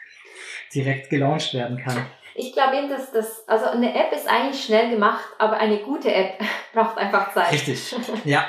[0.73, 2.07] direkt gelauncht werden kann
[2.39, 6.13] ich glaube eben, dass das, also eine App ist eigentlich schnell gemacht, aber eine gute
[6.13, 6.41] App
[6.73, 7.53] braucht einfach Zeit.
[7.53, 8.47] Richtig, ja.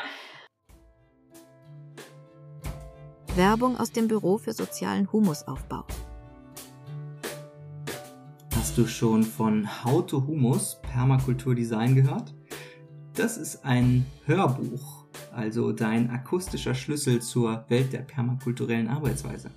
[3.36, 5.86] Werbung aus dem Büro für sozialen Humusaufbau.
[8.56, 12.34] Hast du schon von How to Humus Permakulturdesign gehört?
[13.16, 19.52] Das ist ein Hörbuch, also dein akustischer Schlüssel zur Welt der permakulturellen Arbeitsweise.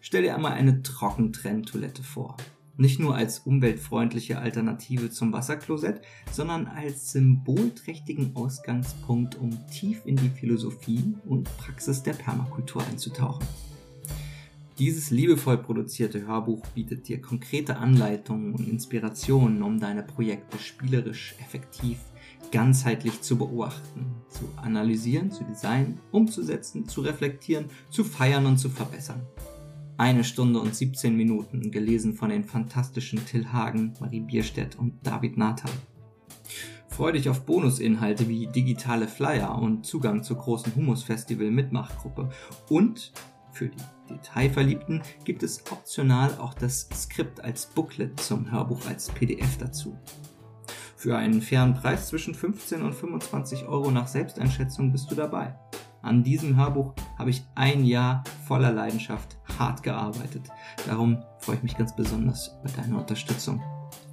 [0.00, 2.36] Stell dir einmal eine Trockentrenntoilette vor.
[2.76, 10.30] Nicht nur als umweltfreundliche Alternative zum Wasserklosett, sondern als symbolträchtigen Ausgangspunkt, um tief in die
[10.30, 13.46] Philosophie und Praxis der Permakultur einzutauchen.
[14.78, 21.98] Dieses liebevoll produzierte Hörbuch bietet dir konkrete Anleitungen und Inspirationen, um deine Projekte spielerisch, effektiv,
[22.50, 29.20] ganzheitlich zu beobachten, zu analysieren, zu designen, umzusetzen, zu reflektieren, zu feiern und zu verbessern.
[30.02, 35.36] Eine Stunde und 17 Minuten, gelesen von den fantastischen Till Hagen, Marie Bierstedt und David
[35.36, 35.70] Nathan.
[36.88, 42.30] Freu dich auf Bonusinhalte wie digitale Flyer und Zugang zur großen Humus-Festival Mitmachgruppe.
[42.68, 43.12] Und
[43.52, 43.76] für die
[44.10, 49.96] Detailverliebten gibt es optional auch das Skript als Booklet zum Hörbuch als PDF dazu.
[50.96, 55.54] Für einen fairen Preis zwischen 15 und 25 Euro nach Selbsteinschätzung bist du dabei.
[56.02, 60.50] An diesem Hörbuch habe ich ein Jahr voller Leidenschaft hart gearbeitet.
[60.86, 63.62] Darum freue ich mich ganz besonders über deine Unterstützung.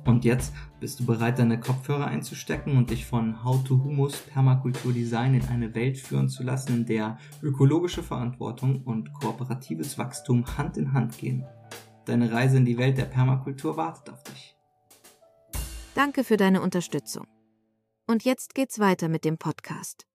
[0.06, 4.94] Und jetzt bist du bereit, deine Kopfhörer einzustecken und dich von How to Humus Permakultur
[4.94, 10.78] Design in eine Welt führen zu lassen, in der ökologische Verantwortung und kooperatives Wachstum Hand
[10.78, 11.46] in Hand gehen.
[12.06, 14.56] Deine Reise in die Welt der Permakultur wartet auf dich.
[15.96, 17.28] Danke für deine Unterstützung.
[18.08, 20.09] Und jetzt geht's weiter mit dem Podcast.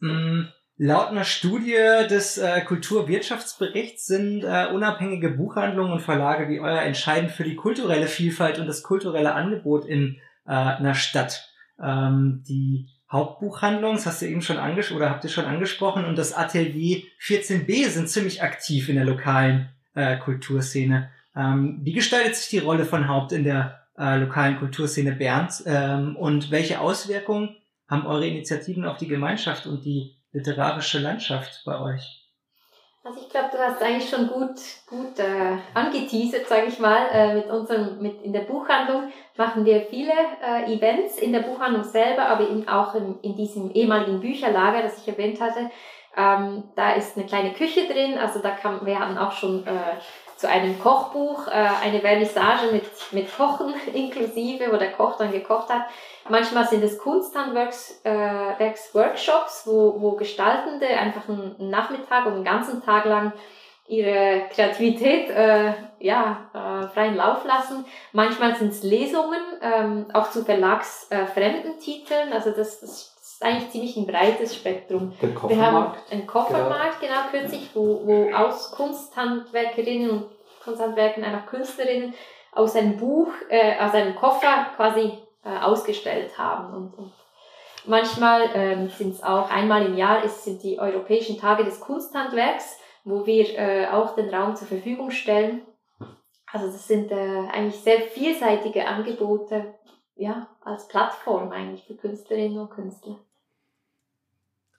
[0.00, 0.44] Mm,
[0.78, 1.78] Laut einer Studie
[2.10, 8.06] des äh, Kulturwirtschaftsberichts sind äh, unabhängige Buchhandlungen und Verlage wie euer entscheidend für die kulturelle
[8.06, 11.50] Vielfalt und das kulturelle Angebot in äh, einer Stadt.
[11.82, 16.18] Ähm, die Hauptbuchhandlung, das hast du eben schon angesprochen oder habt ihr schon angesprochen, und
[16.18, 21.08] das Atelier 14b sind ziemlich aktiv in der lokalen äh, Kulturszene.
[21.34, 26.16] Ähm, wie gestaltet sich die Rolle von Haupt in der äh, lokalen Kulturszene Bernd ähm,
[26.16, 27.56] und welche Auswirkungen
[27.88, 32.26] haben eure Initiativen auf die Gemeinschaft und die literarische Landschaft bei euch?
[33.06, 37.34] Also ich glaube, du hast eigentlich schon gut, gut äh, angeteasert, sage ich mal, äh,
[37.34, 40.12] mit unserem, mit in der Buchhandlung machen wir viele
[40.44, 44.98] äh, Events in der Buchhandlung selber, aber eben auch in, in diesem ehemaligen Bücherlager, das
[44.98, 45.70] ich erwähnt hatte.
[46.16, 50.00] Ähm, da ist eine kleine Küche drin, also da kann, wir haben auch schon äh,
[50.36, 55.70] zu einem Kochbuch, äh, eine Vernissage mit, mit Kochen inklusive, wo der Koch dann gekocht
[55.70, 55.86] hat.
[56.28, 63.06] Manchmal sind es Kunsthandwerks-Workshops, äh, wo, wo Gestaltende einfach einen Nachmittag und einen ganzen Tag
[63.06, 63.32] lang
[63.88, 67.84] ihre Kreativität äh, ja, äh, freien Lauf lassen.
[68.12, 72.32] Manchmal sind es Lesungen, ähm, auch zu verlagsfremden äh, Titeln.
[72.32, 75.12] Also das, das ist eigentlich ziemlich ein breites Spektrum.
[75.20, 80.26] Der Wir haben einen Koffermarkt, genau, genau kürzlich, wo, wo aus Kunsthandwerkerinnen und
[80.64, 82.14] Kunsthandwerkern einfach Künstlerinnen
[82.52, 85.12] aus einem Buch, äh, aus einem Koffer quasi
[85.44, 86.74] äh, ausgestellt haben.
[86.74, 87.12] Und, und
[87.84, 92.78] manchmal ähm, sind es auch einmal im Jahr ist, sind die Europäischen Tage des Kunsthandwerks,
[93.04, 95.60] wo wir äh, auch den Raum zur Verfügung stellen.
[96.50, 99.74] Also das sind äh, eigentlich sehr vielseitige Angebote,
[100.14, 103.18] ja, als Plattform eigentlich für Künstlerinnen und Künstler.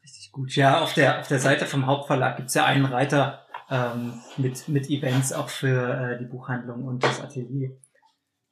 [0.08, 0.56] Richtig gut.
[0.56, 4.70] Ja, auf der, auf der Seite vom Hauptverlag gibt es ja einen Reiter ähm, mit,
[4.70, 7.72] mit Events auch für äh, die Buchhandlung und das Atelier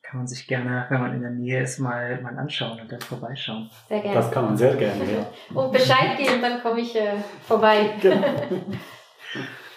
[0.04, 3.00] kann man sich gerne, wenn man in der Nähe ist, mal, mal anschauen und dann
[3.00, 3.72] vorbeischauen.
[3.88, 4.16] Sehr gerne.
[4.16, 5.32] Das kann man sehr gerne, ja.
[5.54, 7.16] und Bescheid geben, dann komme ich äh,
[7.48, 7.96] vorbei.
[8.02, 8.28] Genau.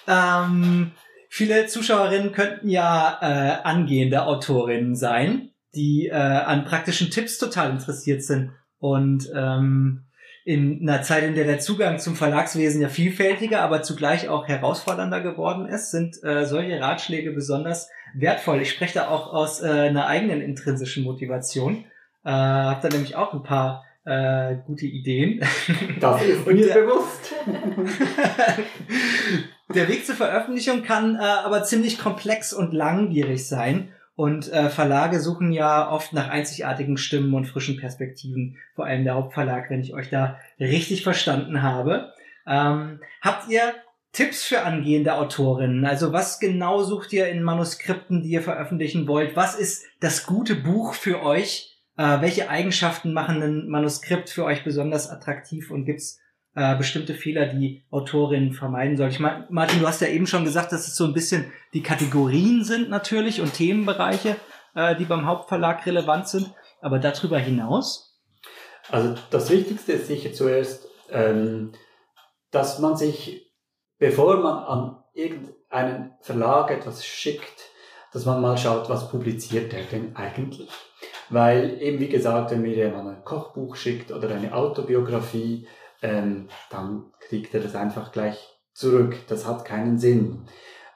[0.08, 0.92] ähm,
[1.28, 8.24] viele Zuschauerinnen könnten ja äh, angehende Autorinnen sein, die äh, an praktischen Tipps total interessiert
[8.24, 10.07] sind und ähm,
[10.48, 15.20] in einer Zeit, in der der Zugang zum Verlagswesen ja vielfältiger, aber zugleich auch herausfordernder
[15.20, 18.62] geworden ist, sind äh, solche Ratschläge besonders wertvoll.
[18.62, 21.84] Ich spreche da auch aus äh, einer eigenen intrinsischen Motivation.
[22.24, 25.44] Äh, habe da nämlich auch ein paar äh, gute Ideen.
[26.00, 27.34] Das ist mir bewusst.
[29.74, 33.90] der Weg zur Veröffentlichung kann äh, aber ziemlich komplex und langwierig sein.
[34.18, 39.14] Und äh, Verlage suchen ja oft nach einzigartigen Stimmen und frischen Perspektiven, vor allem der
[39.14, 42.12] Hauptverlag, wenn ich euch da richtig verstanden habe.
[42.44, 43.74] Ähm, habt ihr
[44.10, 45.84] Tipps für angehende Autorinnen?
[45.84, 49.36] Also was genau sucht ihr in Manuskripten, die ihr veröffentlichen wollt?
[49.36, 51.78] Was ist das gute Buch für euch?
[51.96, 56.18] Äh, welche Eigenschaften machen ein Manuskript für euch besonders attraktiv und gibt's
[56.58, 59.10] äh, bestimmte Fehler, die Autorinnen vermeiden soll.
[59.10, 61.84] Ich meine, Martin, du hast ja eben schon gesagt, dass es so ein bisschen die
[61.84, 64.34] Kategorien sind natürlich und Themenbereiche,
[64.74, 66.52] äh, die beim Hauptverlag relevant sind.
[66.80, 68.20] Aber darüber hinaus?
[68.90, 71.72] Also das Wichtigste ist sicher zuerst, ähm,
[72.50, 73.52] dass man sich,
[73.98, 77.70] bevor man an irgendeinen Verlag etwas schickt,
[78.12, 80.70] dass man mal schaut, was publiziert er denn eigentlich.
[81.30, 85.68] Weil eben wie gesagt, wenn mir jemand ein Kochbuch schickt oder eine Autobiografie,
[86.02, 89.16] ähm, dann kriegt er das einfach gleich zurück.
[89.28, 90.46] Das hat keinen Sinn.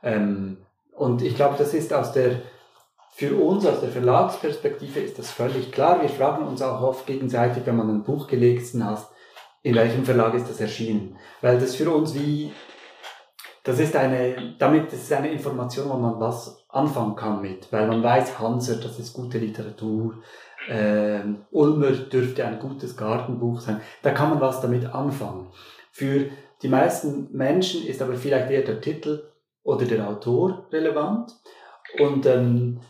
[0.03, 0.59] Ähm,
[0.93, 2.43] und ich glaube, das ist aus der,
[3.15, 6.01] für uns aus der Verlagsperspektive ist das völlig klar.
[6.01, 9.09] Wir fragen uns auch oft gegenseitig, wenn man ein Buch gelesen hat,
[9.63, 11.17] in welchem Verlag ist das erschienen?
[11.41, 12.53] Weil das für uns wie,
[13.63, 18.03] das ist eine, damit ist eine Information, wo man was anfangen kann mit, weil man
[18.03, 20.23] weiß, Hanser, das ist gute Literatur,
[20.69, 23.81] ähm, Ulmer dürfte ein gutes Gartenbuch sein.
[24.03, 25.49] Da kann man was damit anfangen.
[25.91, 26.27] Für
[26.63, 29.25] die meisten Menschen ist aber vielleicht eher der Titel
[29.63, 31.35] oder der Autor relevant.
[31.99, 32.81] Und ähm,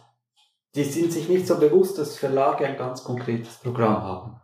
[0.74, 4.40] die sind sich nicht so bewusst, dass Verlage ein ganz konkretes Programm haben.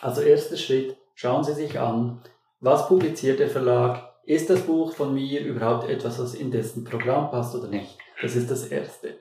[0.00, 2.20] Also erster Schritt, schauen Sie sich an,
[2.60, 4.10] was publiziert der Verlag?
[4.24, 7.98] Ist das Buch von mir überhaupt etwas, was in dessen Programm passt oder nicht?
[8.20, 9.18] Das ist das Erste.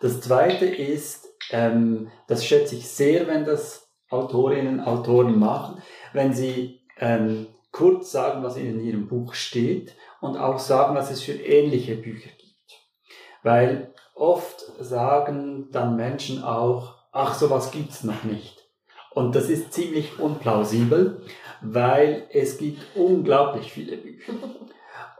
[0.00, 5.82] Das Zweite ist, ähm, das schätze ich sehr, wenn das Autorinnen, Autoren machen,
[6.12, 11.22] wenn sie ähm, kurz sagen, was in ihrem Buch steht und auch sagen, was es
[11.22, 12.50] für ähnliche Bücher gibt.
[13.42, 18.60] Weil oft sagen dann Menschen auch, ach, sowas gibt's noch nicht.
[19.12, 21.22] Und das ist ziemlich unplausibel,
[21.60, 24.32] weil es gibt unglaublich viele Bücher.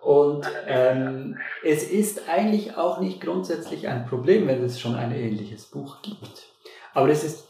[0.01, 5.67] Und ähm, es ist eigentlich auch nicht grundsätzlich ein Problem, wenn es schon ein ähnliches
[5.67, 6.47] Buch gibt.
[6.95, 7.47] Aber es ist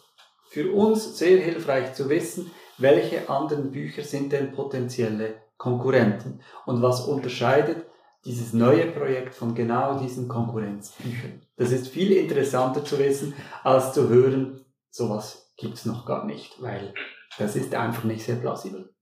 [0.49, 7.07] für uns sehr hilfreich zu wissen, welche anderen Bücher sind denn potenzielle Konkurrenten und was
[7.07, 7.87] unterscheidet
[8.25, 11.43] dieses neue Projekt von genau diesen Konkurrenzbüchern.
[11.57, 16.95] Das ist viel interessanter zu wissen, als zu hören, sowas gibt's noch gar nicht, weil
[17.39, 18.93] das ist einfach nicht sehr plausibel.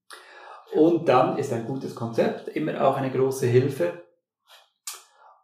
[0.75, 4.03] Und dann ist ein gutes Konzept immer auch eine große Hilfe.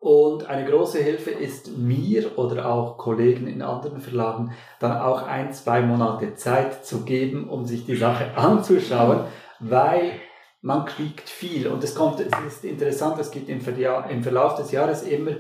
[0.01, 5.55] Und eine große Hilfe ist mir oder auch Kollegen in anderen Verlagen dann auch ein,
[5.55, 9.25] zwei Monate Zeit zu geben, um sich die Sache anzuschauen,
[9.61, 10.21] weil
[10.61, 11.69] man kriegt viel.
[11.69, 15.33] Und es kommt, es ist interessant, es gibt im, Verlauf des Jahres immer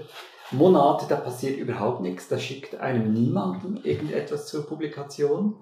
[0.50, 5.56] Monate, da passiert überhaupt nichts, da schickt einem niemanden irgendetwas zur Publikation.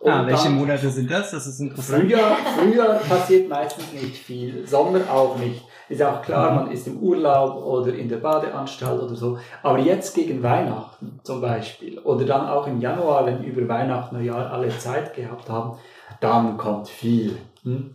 [0.00, 1.30] Und ah, welche Monate sind das?
[1.30, 2.02] Das ist interessant.
[2.02, 5.64] Frühjahr, Frühjahr passiert meistens nicht viel, Sommer auch nicht.
[5.88, 9.38] Ist auch klar, man ist im Urlaub oder in der Badeanstalt oder so.
[9.62, 14.50] Aber jetzt gegen Weihnachten zum Beispiel oder dann auch im Januar, wenn über Weihnachten, Neujahr
[14.50, 15.78] alle Zeit gehabt haben,
[16.20, 17.38] dann kommt viel.
[17.62, 17.94] Hm?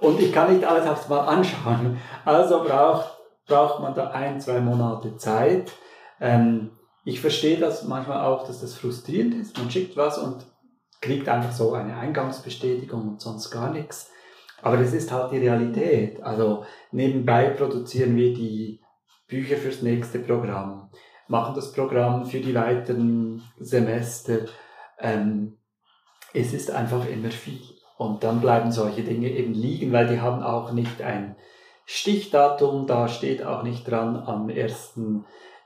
[0.00, 1.98] Und ich kann nicht alles aufs Mal anschauen.
[2.26, 5.72] Also braucht, braucht man da ein, zwei Monate Zeit.
[6.20, 6.70] Ähm,
[7.04, 9.56] ich verstehe das manchmal auch, dass das frustrierend ist.
[9.58, 10.44] Man schickt was und
[11.00, 14.10] kriegt einfach so eine Eingangsbestätigung und sonst gar nichts.
[14.62, 16.22] Aber das ist halt die Realität.
[16.22, 18.80] Also nebenbei produzieren wir die
[19.26, 20.90] Bücher fürs nächste Programm,
[21.28, 24.40] machen das Programm für die weiteren Semester.
[24.98, 25.56] Ähm,
[26.34, 27.60] es ist einfach immer viel.
[27.96, 31.36] Und dann bleiben solche Dinge eben liegen, weil die haben auch nicht ein
[31.84, 34.98] Stichdatum, da steht auch nicht dran, am 1.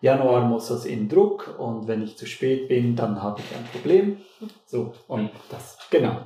[0.05, 3.67] Januar muss das in Druck und wenn ich zu spät bin, dann habe ich ein
[3.73, 4.21] Problem.
[4.67, 6.17] So, und das, genau.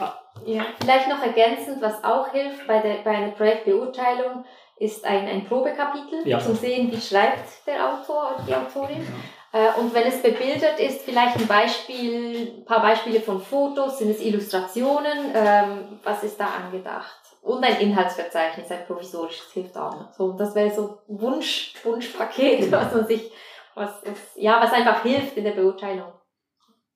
[0.00, 0.14] Ah.
[0.44, 4.44] Ja, vielleicht noch ergänzend, was auch hilft bei, der, bei einer Projektbeurteilung,
[4.76, 6.40] ist ein, ein Probekapitel, ja.
[6.40, 9.06] zum sehen, wie schreibt der Autor oder die Autorin.
[9.52, 9.68] Ja.
[9.68, 14.10] Äh, und wenn es bebildert ist, vielleicht ein Beispiel, ein paar Beispiele von Fotos, sind
[14.10, 17.21] es Illustrationen, ähm, was ist da angedacht?
[17.42, 20.12] Und ein Inhaltsverzeichnis, ein provisorisches hilft auch noch.
[20.14, 23.32] So, das wäre so ein Wunsch, Wunschpaket, was man sich,
[23.74, 26.12] was, was, ja, was einfach hilft in der Beurteilung.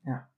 [0.05, 0.29] Ja.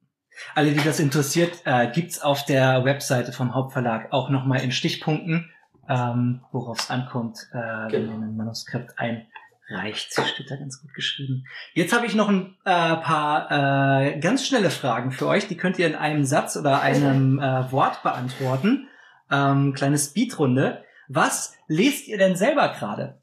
[0.54, 5.52] Alle, die das interessiert, äh, gibt's auf der Webseite vom Hauptverlag auch nochmal in Stichpunkten,
[5.90, 7.90] ähm, worauf es ankommt, äh, genau.
[7.90, 9.28] wenn man ein Manuskript ein
[9.68, 10.12] reicht.
[10.12, 11.44] Steht da ganz gut geschrieben.
[11.74, 15.48] Jetzt habe ich noch ein äh, paar äh, ganz schnelle Fragen für euch.
[15.48, 18.88] Die könnt ihr in einem Satz oder einem äh, Wort beantworten.
[19.30, 20.84] Ähm, kleine Speedrunde.
[21.08, 23.20] Was lest ihr denn selber gerade?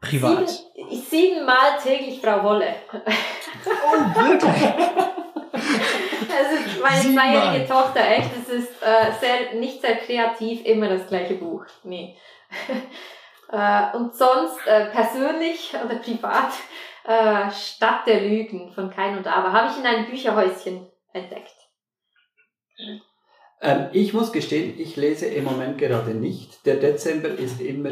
[0.00, 0.48] Privat.
[0.48, 2.74] Sieben, siebenmal täglich Frau Wolle.
[3.66, 4.62] Oh, wirklich?
[6.38, 11.34] Also meine zweijährige Tochter, echt, es ist äh, sehr, nicht sehr kreativ, immer das gleiche
[11.34, 11.64] Buch.
[11.82, 12.16] Nee.
[13.48, 16.52] Äh, und sonst äh, persönlich oder privat
[17.04, 21.54] äh, Stadt der Lügen von Kein und Aber habe ich in einem Bücherhäuschen entdeckt.
[23.60, 26.66] Ähm, ich muss gestehen, ich lese im Moment gerade nicht.
[26.66, 27.90] Der Dezember ist immer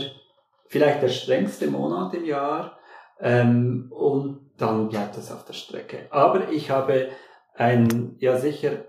[0.67, 2.79] vielleicht der strengste Monat im Jahr
[3.21, 6.07] ähm, und dann bleibt es auf der Strecke.
[6.11, 7.09] Aber ich habe
[7.55, 8.85] ein ja sicher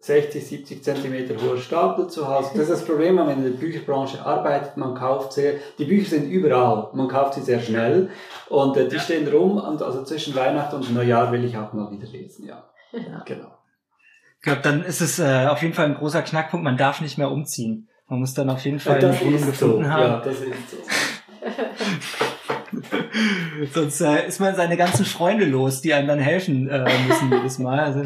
[0.00, 2.50] 60, 70 Zentimeter hoher Stapel zu Hause.
[2.54, 6.10] Das ist das Problem, wenn man in der Bücherbranche arbeitet, man kauft sehr, die Bücher
[6.10, 8.08] sind überall, man kauft sie sehr schnell
[8.48, 9.02] und äh, die ja.
[9.02, 12.64] stehen rum und also zwischen Weihnachten und Neujahr will ich auch mal wieder lesen, ja.
[12.92, 13.22] ja.
[13.26, 13.59] Genau.
[14.40, 17.18] Ich glaube, dann ist es äh, auf jeden Fall ein großer Knackpunkt, man darf nicht
[17.18, 17.90] mehr umziehen.
[18.08, 19.90] Man muss dann auf jeden Fall ja, eine Wohnung gefunden so.
[19.90, 20.02] haben.
[20.02, 20.78] Ja, das ist so.
[23.74, 27.58] Sonst äh, ist man seine ganzen Freunde los, die einem dann helfen äh, müssen jedes
[27.58, 27.80] Mal.
[27.80, 28.00] Also,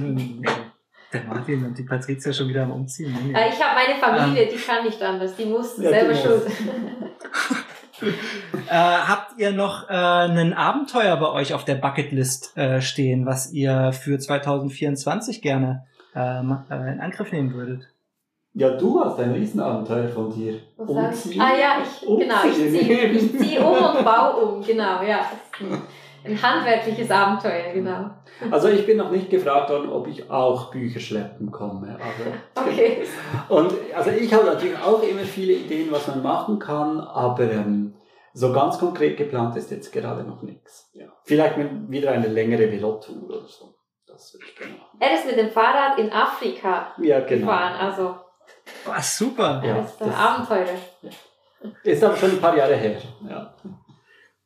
[1.13, 3.17] der Martin und die Patricia schon wieder am Umziehen.
[3.25, 3.33] Nee.
[3.33, 6.47] Äh, ich habe meine Familie, ähm, die kann nicht anders, die muss ja, selber schuld.
[8.69, 13.53] äh, habt ihr noch äh, ein Abenteuer bei euch auf der Bucketlist äh, stehen, was
[13.53, 17.89] ihr für 2024 gerne äh, in Angriff nehmen würdet?
[18.57, 20.61] Ja, du hast ein Riesenabenteuer von dir.
[20.77, 21.41] Umziehen.
[21.41, 22.29] Ah ja, ich, Umziehen.
[22.29, 25.27] genau, ich ziehe ich zieh um und baue um, genau, ja.
[26.25, 28.11] Ein handwerkliches Abenteuer, genau.
[28.51, 31.99] Also ich bin noch nicht gefragt worden, ob ich auch Bücher schleppen komme.
[32.01, 32.31] Also,
[32.71, 33.03] okay.
[33.49, 37.95] Und also ich habe natürlich auch immer viele Ideen, was man machen kann, aber ähm,
[38.33, 40.91] so ganz konkret geplant ist jetzt gerade noch nichts.
[40.95, 41.07] Ja.
[41.25, 43.74] Vielleicht mit wieder eine längere Velotour oder so.
[44.15, 44.97] Das würde ich gerne machen.
[45.01, 47.47] Er ist mit dem Fahrrad in Afrika ja, genau.
[47.47, 48.17] gefahren, also.
[48.85, 49.63] Was super.
[49.65, 50.79] Ja, das ist ein Abenteuer.
[51.83, 53.01] Ist aber schon ein paar Jahre her.
[53.29, 53.55] Ja.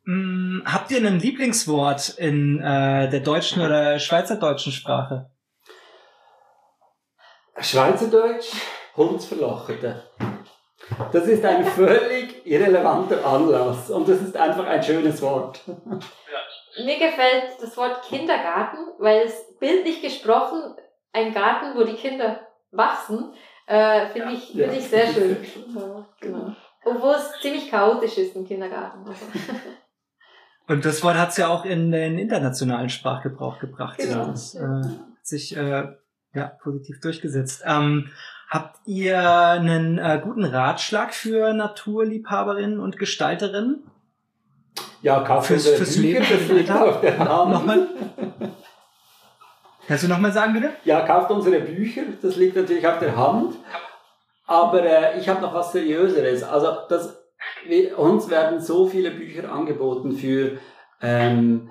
[0.05, 5.31] Hm, habt ihr ein Lieblingswort in äh, der deutschen oder schweizerdeutschen Sprache?
[7.61, 8.53] Schweizerdeutsch,
[8.97, 10.03] Hundsverlocherte.
[11.13, 15.61] Das ist ein völlig irrelevanter Anlass und das ist einfach ein schönes Wort.
[16.85, 20.75] Mir gefällt das Wort Kindergarten, weil es bildlich gesprochen
[21.13, 23.33] ein Garten, wo die Kinder wachsen,
[23.67, 25.37] äh, finde ich, find ich sehr schön.
[25.75, 26.55] Ja, genau.
[26.85, 29.05] Obwohl es ziemlich chaotisch ist im Kindergarten.
[30.69, 33.99] Und das Wort hat es ja auch in den internationalen Sprachgebrauch gebracht.
[33.99, 34.27] Genau.
[34.27, 35.89] Das äh, hat sich äh,
[36.35, 37.63] ja, positiv durchgesetzt.
[37.67, 38.11] Ähm,
[38.51, 43.91] habt ihr einen äh, guten Ratschlag für Naturliebhaberinnen und Gestalterinnen?
[45.03, 46.25] Ja, kauft fürs, fürs Leben.
[46.71, 47.89] Auf der Nochmal.
[49.87, 50.71] Kannst du nochmal sagen, bitte?
[50.85, 52.03] Ja, kauft unsere Bücher.
[52.21, 53.55] Das liegt natürlich auf der Hand.
[54.47, 56.43] Aber äh, ich habe noch was Seriöseres.
[56.43, 57.17] Also das,
[57.67, 60.59] wir, uns werden so viele Bücher angeboten für
[61.01, 61.71] ähm,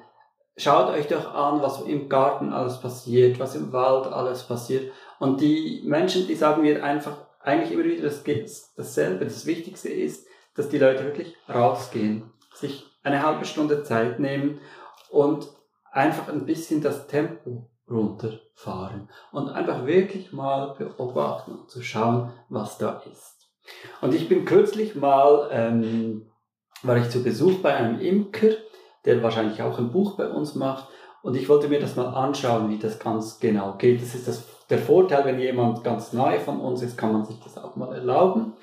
[0.56, 4.92] schaut euch doch an, was im Garten alles passiert, was im Wald alles passiert.
[5.20, 8.24] Und die Menschen, die sagen mir einfach eigentlich immer wieder das
[8.76, 9.26] dasselbe.
[9.26, 14.60] Das Wichtigste ist, dass die Leute wirklich rausgehen, sich eine halbe Stunde Zeit nehmen
[15.10, 15.48] und
[15.92, 22.78] einfach ein bisschen das Tempo runterfahren und einfach wirklich mal beobachten und zu schauen, was
[22.78, 23.50] da ist.
[24.02, 26.30] Und ich bin kürzlich mal, ähm,
[26.84, 28.52] war ich zu Besuch bei einem Imker
[29.08, 30.90] der wahrscheinlich auch ein Buch bei uns macht.
[31.24, 34.02] Und ich wollte mir das mal anschauen, wie das ganz genau geht.
[34.02, 37.40] Das ist das, der Vorteil, wenn jemand ganz nahe von uns ist, kann man sich
[37.40, 38.54] das auch mal erlauben.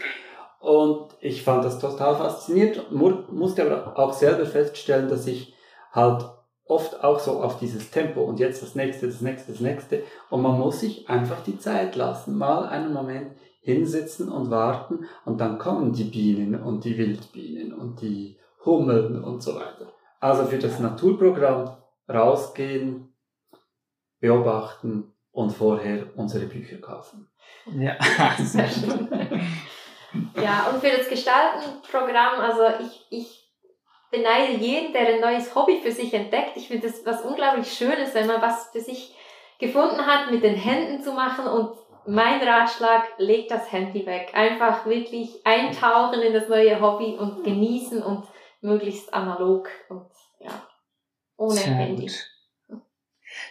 [0.65, 5.55] Und ich fand das total faszinierend, musste aber auch selber feststellen, dass ich
[5.93, 6.25] halt
[6.65, 10.03] oft auch so auf dieses Tempo und jetzt das nächste, das nächste, das nächste.
[10.31, 15.39] Und man muss sich einfach die Zeit lassen, mal einen Moment hinsitzen und warten und
[15.39, 19.93] dann kommen die Bienen und die Wildbienen und die Hummeln und so weiter.
[20.19, 21.77] Also für das Naturprogramm
[22.09, 23.13] rausgehen,
[24.19, 27.29] beobachten und vorher unsere Bücher kaufen.
[27.77, 27.99] Ja,
[28.39, 29.11] sehr schön.
[30.37, 33.45] Ja, und für das Gestaltenprogramm, also ich, ich
[34.11, 36.57] beneide jeden, der ein neues Hobby für sich entdeckt.
[36.57, 39.15] Ich finde das was unglaublich Schönes, wenn man was für sich
[39.59, 41.77] gefunden hat, mit den Händen zu machen und
[42.07, 44.31] mein Ratschlag, legt das Handy weg.
[44.35, 48.27] Einfach wirklich eintauchen in das neue Hobby und genießen und
[48.61, 50.51] möglichst analog und ja,
[51.37, 52.07] ohne Sehr Handy.
[52.07, 52.83] Gut.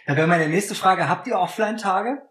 [0.06, 2.22] Dann wäre meine nächste Frage, habt ihr Offline-Tage?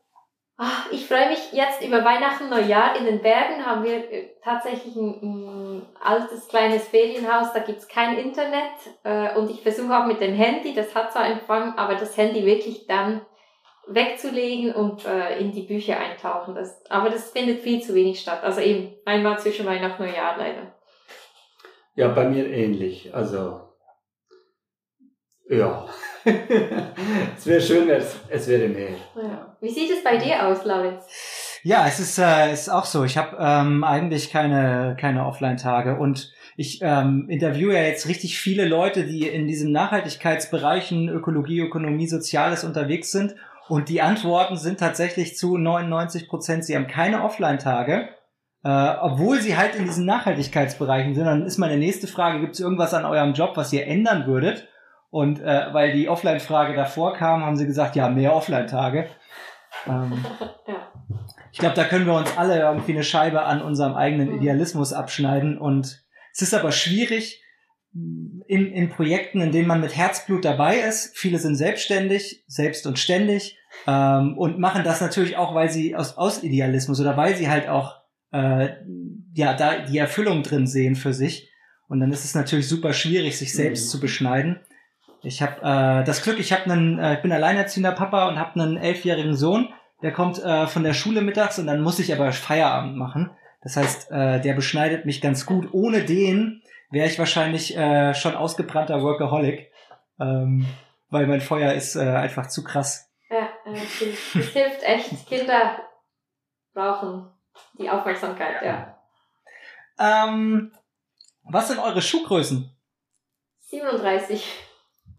[0.55, 2.95] Ach, ich freue mich jetzt über Weihnachten, Neujahr.
[2.95, 8.17] In den Bergen haben wir äh, tatsächlich ein, ein altes kleines Ferienhaus, da gibt's kein
[8.17, 8.71] Internet
[9.03, 12.45] äh, und ich versuche auch mit dem Handy, das hat zwar Empfang, aber das Handy
[12.45, 13.25] wirklich dann
[13.87, 16.55] wegzulegen und äh, in die Bücher eintauchen.
[16.55, 18.43] Das, aber das findet viel zu wenig statt.
[18.43, 20.75] Also eben einmal zwischen Weihnachten und Neujahr leider.
[21.95, 23.13] Ja, bei mir ähnlich.
[23.13, 23.61] Also,
[25.49, 25.87] ja.
[27.37, 28.91] es wäre schön, es, es wäre mehr.
[29.15, 29.55] Ja.
[29.59, 31.59] Wie sieht es bei dir aus, Lauritz?
[31.63, 33.03] Ja, es ist, äh, ist auch so.
[33.03, 38.65] Ich habe ähm, eigentlich keine, keine Offline-Tage und ich ähm, interviewe ja jetzt richtig viele
[38.65, 43.35] Leute, die in diesen Nachhaltigkeitsbereichen Ökologie, Ökonomie, Soziales unterwegs sind.
[43.69, 48.09] Und die Antworten sind tatsächlich zu 99 Prozent, sie haben keine Offline-Tage
[48.63, 52.61] äh, obwohl sie halt in diesen Nachhaltigkeitsbereichen sind, dann ist meine nächste Frage, gibt es
[52.61, 54.67] irgendwas an eurem Job, was ihr ändern würdet?
[55.13, 59.09] Und äh, weil die Offline-Frage davor kam, haben sie gesagt, ja, mehr Offline-Tage.
[59.85, 60.25] Ähm,
[60.67, 60.91] ja.
[61.51, 64.41] Ich glaube, da können wir uns alle irgendwie eine Scheibe an unserem eigenen mhm.
[64.41, 65.59] Idealismus abschneiden.
[65.59, 66.03] Und
[66.33, 67.43] es ist aber schwierig
[67.93, 71.15] in, in Projekten, in denen man mit Herzblut dabei ist.
[71.15, 76.17] Viele sind selbstständig, selbst und ständig ähm, und machen das natürlich auch, weil sie aus,
[76.17, 78.01] aus Idealismus oder weil sie halt auch
[78.31, 78.69] äh,
[79.35, 81.51] ja da die Erfüllung drin sehen für sich.
[81.87, 83.89] Und dann ist es natürlich super schwierig, sich selbst mhm.
[83.91, 84.59] zu beschneiden.
[85.23, 88.59] Ich habe äh, das Glück, ich habe einen, äh, ich bin alleinerziehender Papa und habe
[88.59, 89.73] einen elfjährigen Sohn.
[90.01, 93.31] Der kommt äh, von der Schule mittags und dann muss ich aber Feierabend machen.
[93.61, 95.69] Das heißt, äh, der beschneidet mich ganz gut.
[95.71, 96.61] Ohne den
[96.91, 99.71] wäre ich wahrscheinlich äh, schon ausgebrannter Workaholic,
[100.19, 100.67] ähm,
[101.09, 103.09] weil mein Feuer ist äh, einfach zu krass.
[103.29, 103.79] Ja, äh,
[104.33, 105.27] das hilft echt.
[105.27, 105.79] Kinder
[106.73, 107.31] brauchen
[107.79, 108.97] die Aufmerksamkeit, ja.
[109.97, 110.73] Ähm,
[111.43, 112.75] was sind eure Schuhgrößen?
[113.59, 114.62] 37.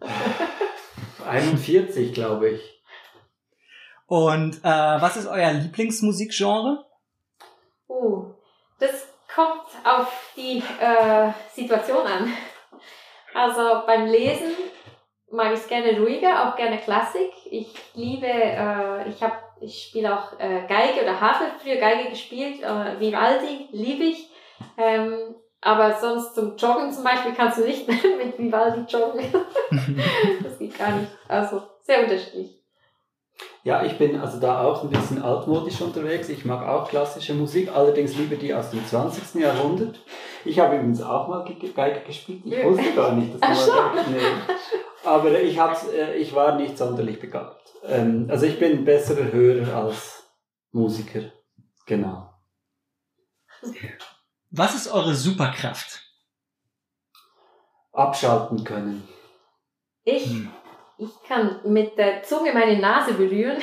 [1.26, 2.82] 41, glaube ich.
[4.06, 6.84] Und äh, was ist euer Lieblingsmusikgenre?
[7.88, 8.26] Uh,
[8.78, 12.32] das kommt auf die äh, Situation an.
[13.34, 14.52] Also beim Lesen
[15.30, 17.32] mag ich es gerne ruhiger, auch gerne Klassik.
[17.50, 22.62] Ich liebe, äh, ich habe ich spiele auch äh, Geige oder habe früher Geige gespielt,
[22.62, 24.28] äh, Vivaldi liebe ich.
[24.76, 25.34] Ähm,
[25.64, 29.24] Aber sonst zum Joggen zum Beispiel kannst du nicht mit Vivaldi joggen.
[30.42, 31.10] das geht gar nicht.
[31.26, 32.60] Also sehr unterschiedlich.
[33.62, 36.28] Ja, ich bin also da auch ein bisschen altmodisch unterwegs.
[36.28, 39.40] Ich mag auch klassische Musik, allerdings lieber die aus dem 20.
[39.40, 39.98] Jahrhundert.
[40.44, 41.44] Ich habe übrigens auch mal
[41.74, 42.42] Geige gespielt.
[42.44, 44.54] Ich wusste gar nicht, dass man Ach, nee.
[45.02, 47.72] Aber ich, hab's, äh, ich war nicht sonderlich begabt.
[47.86, 50.24] Ähm, also ich bin ein besserer Hörer als
[50.72, 51.22] Musiker.
[51.86, 52.28] Genau.
[54.56, 56.00] Was ist eure Superkraft?
[57.92, 59.02] Abschalten können.
[60.04, 60.26] Ich?
[60.26, 60.48] Hm.
[60.96, 63.56] Ich kann mit der Zunge meine Nase berühren.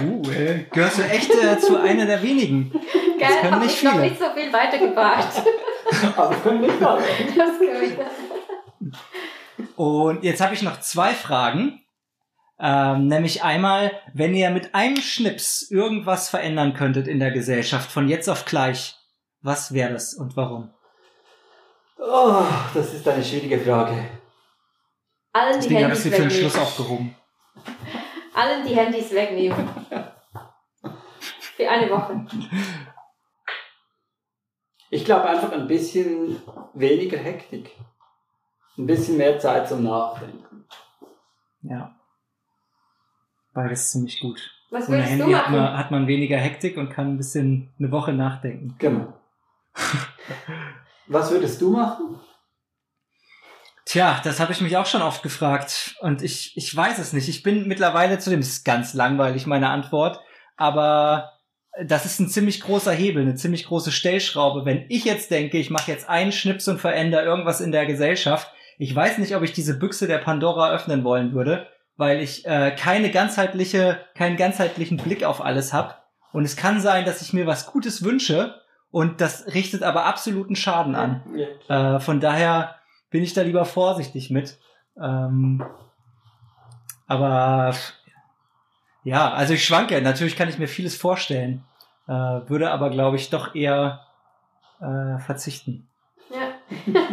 [0.00, 0.66] Cool.
[0.72, 2.72] Gehörst du echt äh, zu einer der wenigen?
[2.72, 2.80] Geil,
[3.20, 3.92] das können nicht ich viele.
[3.92, 5.42] noch nicht so viel weitergebracht.
[6.16, 7.04] Aber können nicht alle.
[7.36, 8.06] Das wir.
[9.76, 11.80] Und jetzt habe ich noch zwei Fragen.
[12.58, 18.08] Ähm, nämlich einmal, wenn ihr mit einem Schnips irgendwas verändern könntet in der Gesellschaft, von
[18.08, 18.97] jetzt auf gleich,
[19.42, 20.70] was wäre das und warum?
[21.98, 24.08] Oh, das ist eine schwierige Frage.
[25.32, 26.30] Allen das die Ding Handys wegnehmen.
[26.30, 27.14] für den Schluss aufgehoben.
[28.34, 29.68] Allen die Handys wegnehmen.
[31.56, 32.26] für eine Woche.
[34.90, 36.40] Ich glaube einfach ein bisschen
[36.74, 37.72] weniger Hektik.
[38.78, 40.64] Ein bisschen mehr Zeit zum Nachdenken.
[41.62, 41.94] Ja.
[43.52, 44.54] Beides ziemlich gut.
[44.70, 48.12] Was Ohne Handy hat man, hat man weniger Hektik und kann ein bisschen eine Woche
[48.12, 48.76] nachdenken.
[48.78, 49.17] Genau.
[51.06, 52.20] Was würdest du machen?
[53.84, 57.28] Tja, das habe ich mich auch schon oft gefragt und ich, ich weiß es nicht.
[57.28, 60.20] Ich bin mittlerweile zu dem, ist ganz langweilig meine Antwort,
[60.58, 61.32] aber
[61.82, 64.66] das ist ein ziemlich großer Hebel, eine ziemlich große Stellschraube.
[64.66, 68.52] Wenn ich jetzt denke, ich mache jetzt einen Schnips und verändere irgendwas in der Gesellschaft,
[68.78, 71.66] ich weiß nicht, ob ich diese Büchse der Pandora öffnen wollen würde,
[71.96, 75.94] weil ich äh, keine ganzheitliche, keinen ganzheitlichen Blick auf alles habe.
[76.32, 78.60] Und es kann sein, dass ich mir was Gutes wünsche
[78.90, 81.22] und das richtet aber absoluten Schaden an.
[81.68, 81.96] Ja.
[81.96, 82.76] Äh, von daher
[83.10, 84.58] bin ich da lieber vorsichtig mit.
[85.00, 85.64] Ähm,
[87.06, 87.74] aber
[89.04, 90.00] ja, also ich schwanke.
[90.02, 91.64] Natürlich kann ich mir vieles vorstellen,
[92.06, 94.00] äh, würde aber, glaube ich, doch eher
[94.80, 95.88] äh, verzichten.
[96.30, 96.52] Ja.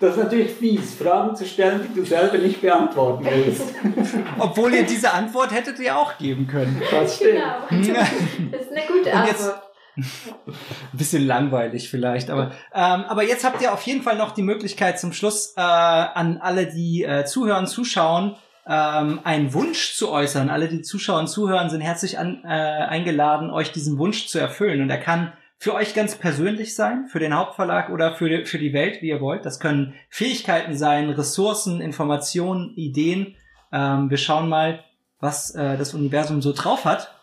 [0.00, 3.74] das ist natürlich fies, Fragen zu stellen, die du selber nicht beantworten willst.
[4.38, 6.80] Obwohl ihr diese Antwort hättet ihr auch geben können.
[6.90, 7.42] Das stimmt.
[7.70, 7.98] Genau.
[8.50, 9.69] Das ist eine gute Antwort.
[10.00, 10.04] Ein
[10.92, 14.98] bisschen langweilig vielleicht, aber, ähm, aber jetzt habt ihr auf jeden Fall noch die Möglichkeit
[14.98, 18.36] zum Schluss äh, an alle, die äh, zuhören, zuschauen,
[18.66, 20.50] ähm, einen Wunsch zu äußern.
[20.50, 24.80] Alle, die zuschauen, zuhören, sind herzlich an, äh, eingeladen, euch diesen Wunsch zu erfüllen.
[24.82, 28.58] Und er kann für euch ganz persönlich sein, für den Hauptverlag oder für die, für
[28.58, 29.44] die Welt, wie ihr wollt.
[29.44, 33.36] Das können Fähigkeiten sein, Ressourcen, Informationen, Ideen.
[33.72, 34.82] Ähm, wir schauen mal,
[35.20, 37.14] was äh, das Universum so drauf hat.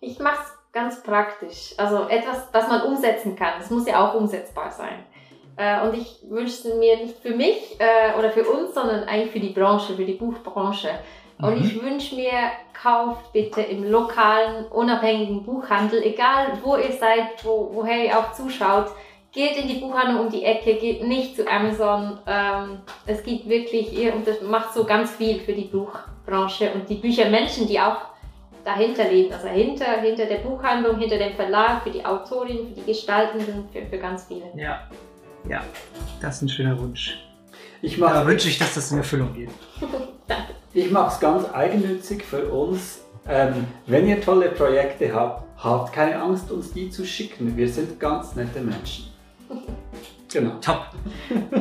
[0.00, 1.74] Ich mach's ganz praktisch.
[1.76, 3.54] Also etwas, das man umsetzen kann.
[3.60, 5.04] Es muss ja auch umsetzbar sein.
[5.56, 9.40] Äh, und ich wünschte mir nicht für mich äh, oder für uns, sondern eigentlich für
[9.40, 10.90] die Branche, für die Buchbranche.
[11.40, 11.64] Und mhm.
[11.64, 12.32] ich wünsche mir,
[12.80, 18.86] kauft bitte im lokalen, unabhängigen Buchhandel, egal wo ihr seid, wo, woher ihr auch zuschaut,
[19.32, 22.18] geht in die Buchhandlung um die Ecke, geht nicht zu Amazon.
[22.26, 26.88] Ähm, es gibt wirklich, ihr und das macht so ganz viel für die Buchbranche und
[26.88, 27.98] die Büchermenschen, die auch
[28.64, 32.86] dahinter leben, also hinter, hinter der Buchhandlung, hinter dem Verlag, für die Autorin, für die
[32.86, 34.44] Gestaltenden, für, für ganz viele.
[34.56, 34.88] Ja,
[35.48, 35.62] ja,
[36.20, 37.18] das ist ein schöner Wunsch.
[37.80, 39.50] Ich mag, da wünsche ich, dass das in Erfüllung geht.
[40.74, 43.00] Ich mache es ganz eigennützig für uns.
[43.26, 47.56] Ähm, wenn ihr tolle Projekte habt, habt keine Angst, uns die zu schicken.
[47.56, 49.06] Wir sind ganz nette Menschen.
[50.30, 50.58] Genau.
[50.60, 50.90] Top.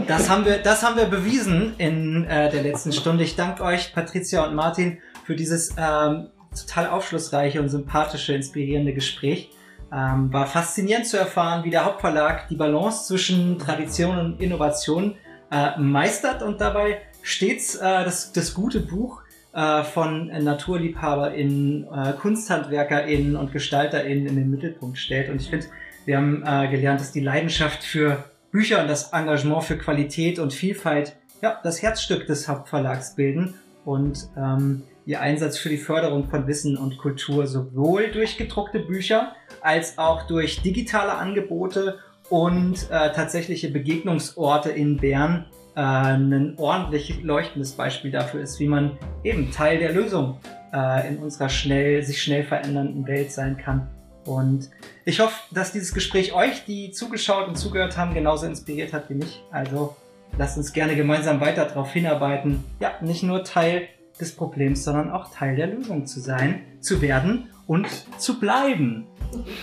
[0.10, 3.24] Das haben wir, das haben wir bewiesen in äh, der letzten Stunde.
[3.24, 6.28] Ich danke euch, Patricia und Martin, für dieses ähm,
[6.66, 9.52] total aufschlussreiche und sympathische, inspirierende Gespräch.
[9.94, 15.16] Ähm, war faszinierend zu erfahren, wie der Hauptverlag die Balance zwischen Tradition und Innovation
[15.50, 19.22] äh, meistert und dabei stets äh, das, das gute Buch
[19.54, 25.30] äh, von NaturliebhaberInnen, äh, KunsthandwerkerInnen und GestalterInnen in den Mittelpunkt stellt.
[25.30, 25.68] Und ich finde,
[26.06, 30.54] wir haben äh, gelernt, dass die Leidenschaft für Bücher und das Engagement für Qualität und
[30.54, 33.54] Vielfalt ja, das Herzstück des Hauptverlags bilden.
[33.84, 39.36] Und ähm, ihr Einsatz für die Förderung von Wissen und Kultur sowohl durch gedruckte Bücher
[39.62, 42.00] als auch durch digitale Angebote
[42.30, 45.46] und äh, tatsächliche Begegnungsorte in Bern
[45.78, 50.42] äh, ein ordentlich leuchtendes Beispiel dafür ist, wie man eben Teil der Lösung
[50.74, 53.88] äh, in unserer schnell, sich schnell verändernden Welt sein kann.
[54.26, 54.70] Und
[55.06, 59.14] ich hoffe, dass dieses Gespräch euch, die zugeschaut und zugehört haben, genauso inspiriert hat wie
[59.14, 59.42] mich.
[59.52, 59.96] Also
[60.38, 63.88] lasst uns gerne gemeinsam weiter darauf hinarbeiten, ja, nicht nur Teil
[64.18, 67.88] des Problems, sondern auch Teil der Lösung zu sein, zu werden und
[68.20, 69.08] zu bleiben.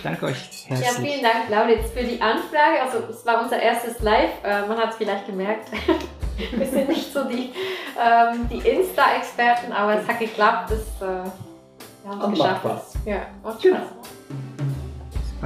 [0.03, 0.87] Danke euch herzlich.
[0.87, 2.81] Ja, vielen Dank, Lauditz, für die Anfrage.
[2.83, 4.31] Also es war unser erstes Live.
[4.43, 5.69] Äh, man hat es vielleicht gemerkt.
[6.51, 7.51] Wir sind nicht so die,
[7.97, 10.71] ähm, die Insta-Experten, aber es hat geklappt.
[10.71, 11.23] Das, äh,
[12.03, 12.63] wir haben es geschafft.
[12.65, 12.97] Macht Spaß.
[13.05, 13.81] Ja, macht Spaß.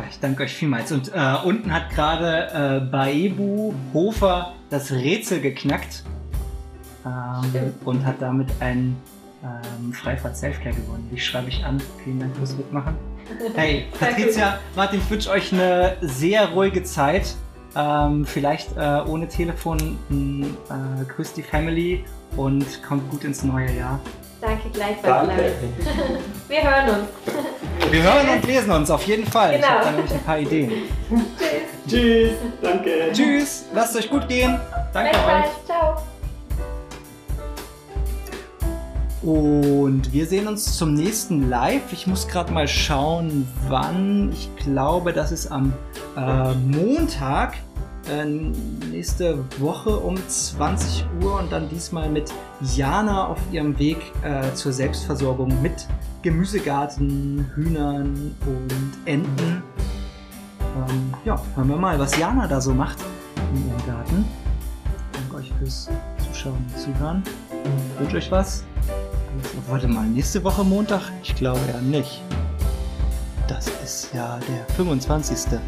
[0.10, 0.92] Ich danke euch vielmals.
[0.92, 6.04] Und äh, unten hat gerade äh, Baebu Hofer das Rätsel geknackt
[7.10, 8.96] ähm, und hat damit ein
[9.44, 11.10] ähm, Freifahrt Selfcare gewonnen.
[11.12, 11.82] Die schreibe ich an.
[12.04, 12.96] Vielen Dank fürs Mitmachen.
[13.56, 17.36] Hey, Patricia, Martin, ich wünsche euch eine sehr ruhige Zeit.
[17.76, 20.00] Ähm, vielleicht äh, ohne Telefon.
[20.10, 22.04] Äh, grüßt die Family
[22.36, 24.00] und kommt gut ins neue Jahr.
[24.42, 25.28] Danke gleichfalls.
[25.28, 25.54] Danke.
[26.48, 27.92] Wir hören uns.
[27.92, 29.56] Wir hören und lesen uns auf jeden Fall.
[29.56, 29.68] Genau.
[29.68, 30.72] Ich habe da nämlich ein paar Ideen.
[31.38, 31.88] Tschüss.
[31.88, 32.32] Tschüss.
[32.62, 32.90] Danke.
[33.12, 33.66] Tschüss.
[33.74, 34.60] Lasst euch gut gehen.
[34.94, 35.66] Danke euch.
[35.66, 36.02] Ciao.
[39.22, 41.92] Und wir sehen uns zum nächsten Live.
[41.92, 44.32] Ich muss gerade mal schauen, wann.
[44.32, 45.74] Ich glaube, das ist am
[46.16, 47.58] äh, Montag
[48.10, 52.34] äh, nächste Woche um 20 Uhr und dann diesmal mit
[52.76, 55.86] Jana auf ihrem Weg äh, zur Selbstversorgung mit
[56.22, 59.64] Gemüsegarten, Hühnern und Enten.
[60.60, 63.00] Ähm, ja, hören wir mal, was Jana da so macht
[63.54, 64.26] in ihrem Garten.
[65.12, 65.90] Danke euch fürs
[66.26, 67.24] Zuschauen und Zuhören.
[67.96, 68.64] Ich wünsche euch was.
[69.68, 71.02] Warte mal, nächste Woche Montag?
[71.24, 72.22] Ich glaube ja nicht.
[73.48, 75.60] Das ist ja der 25.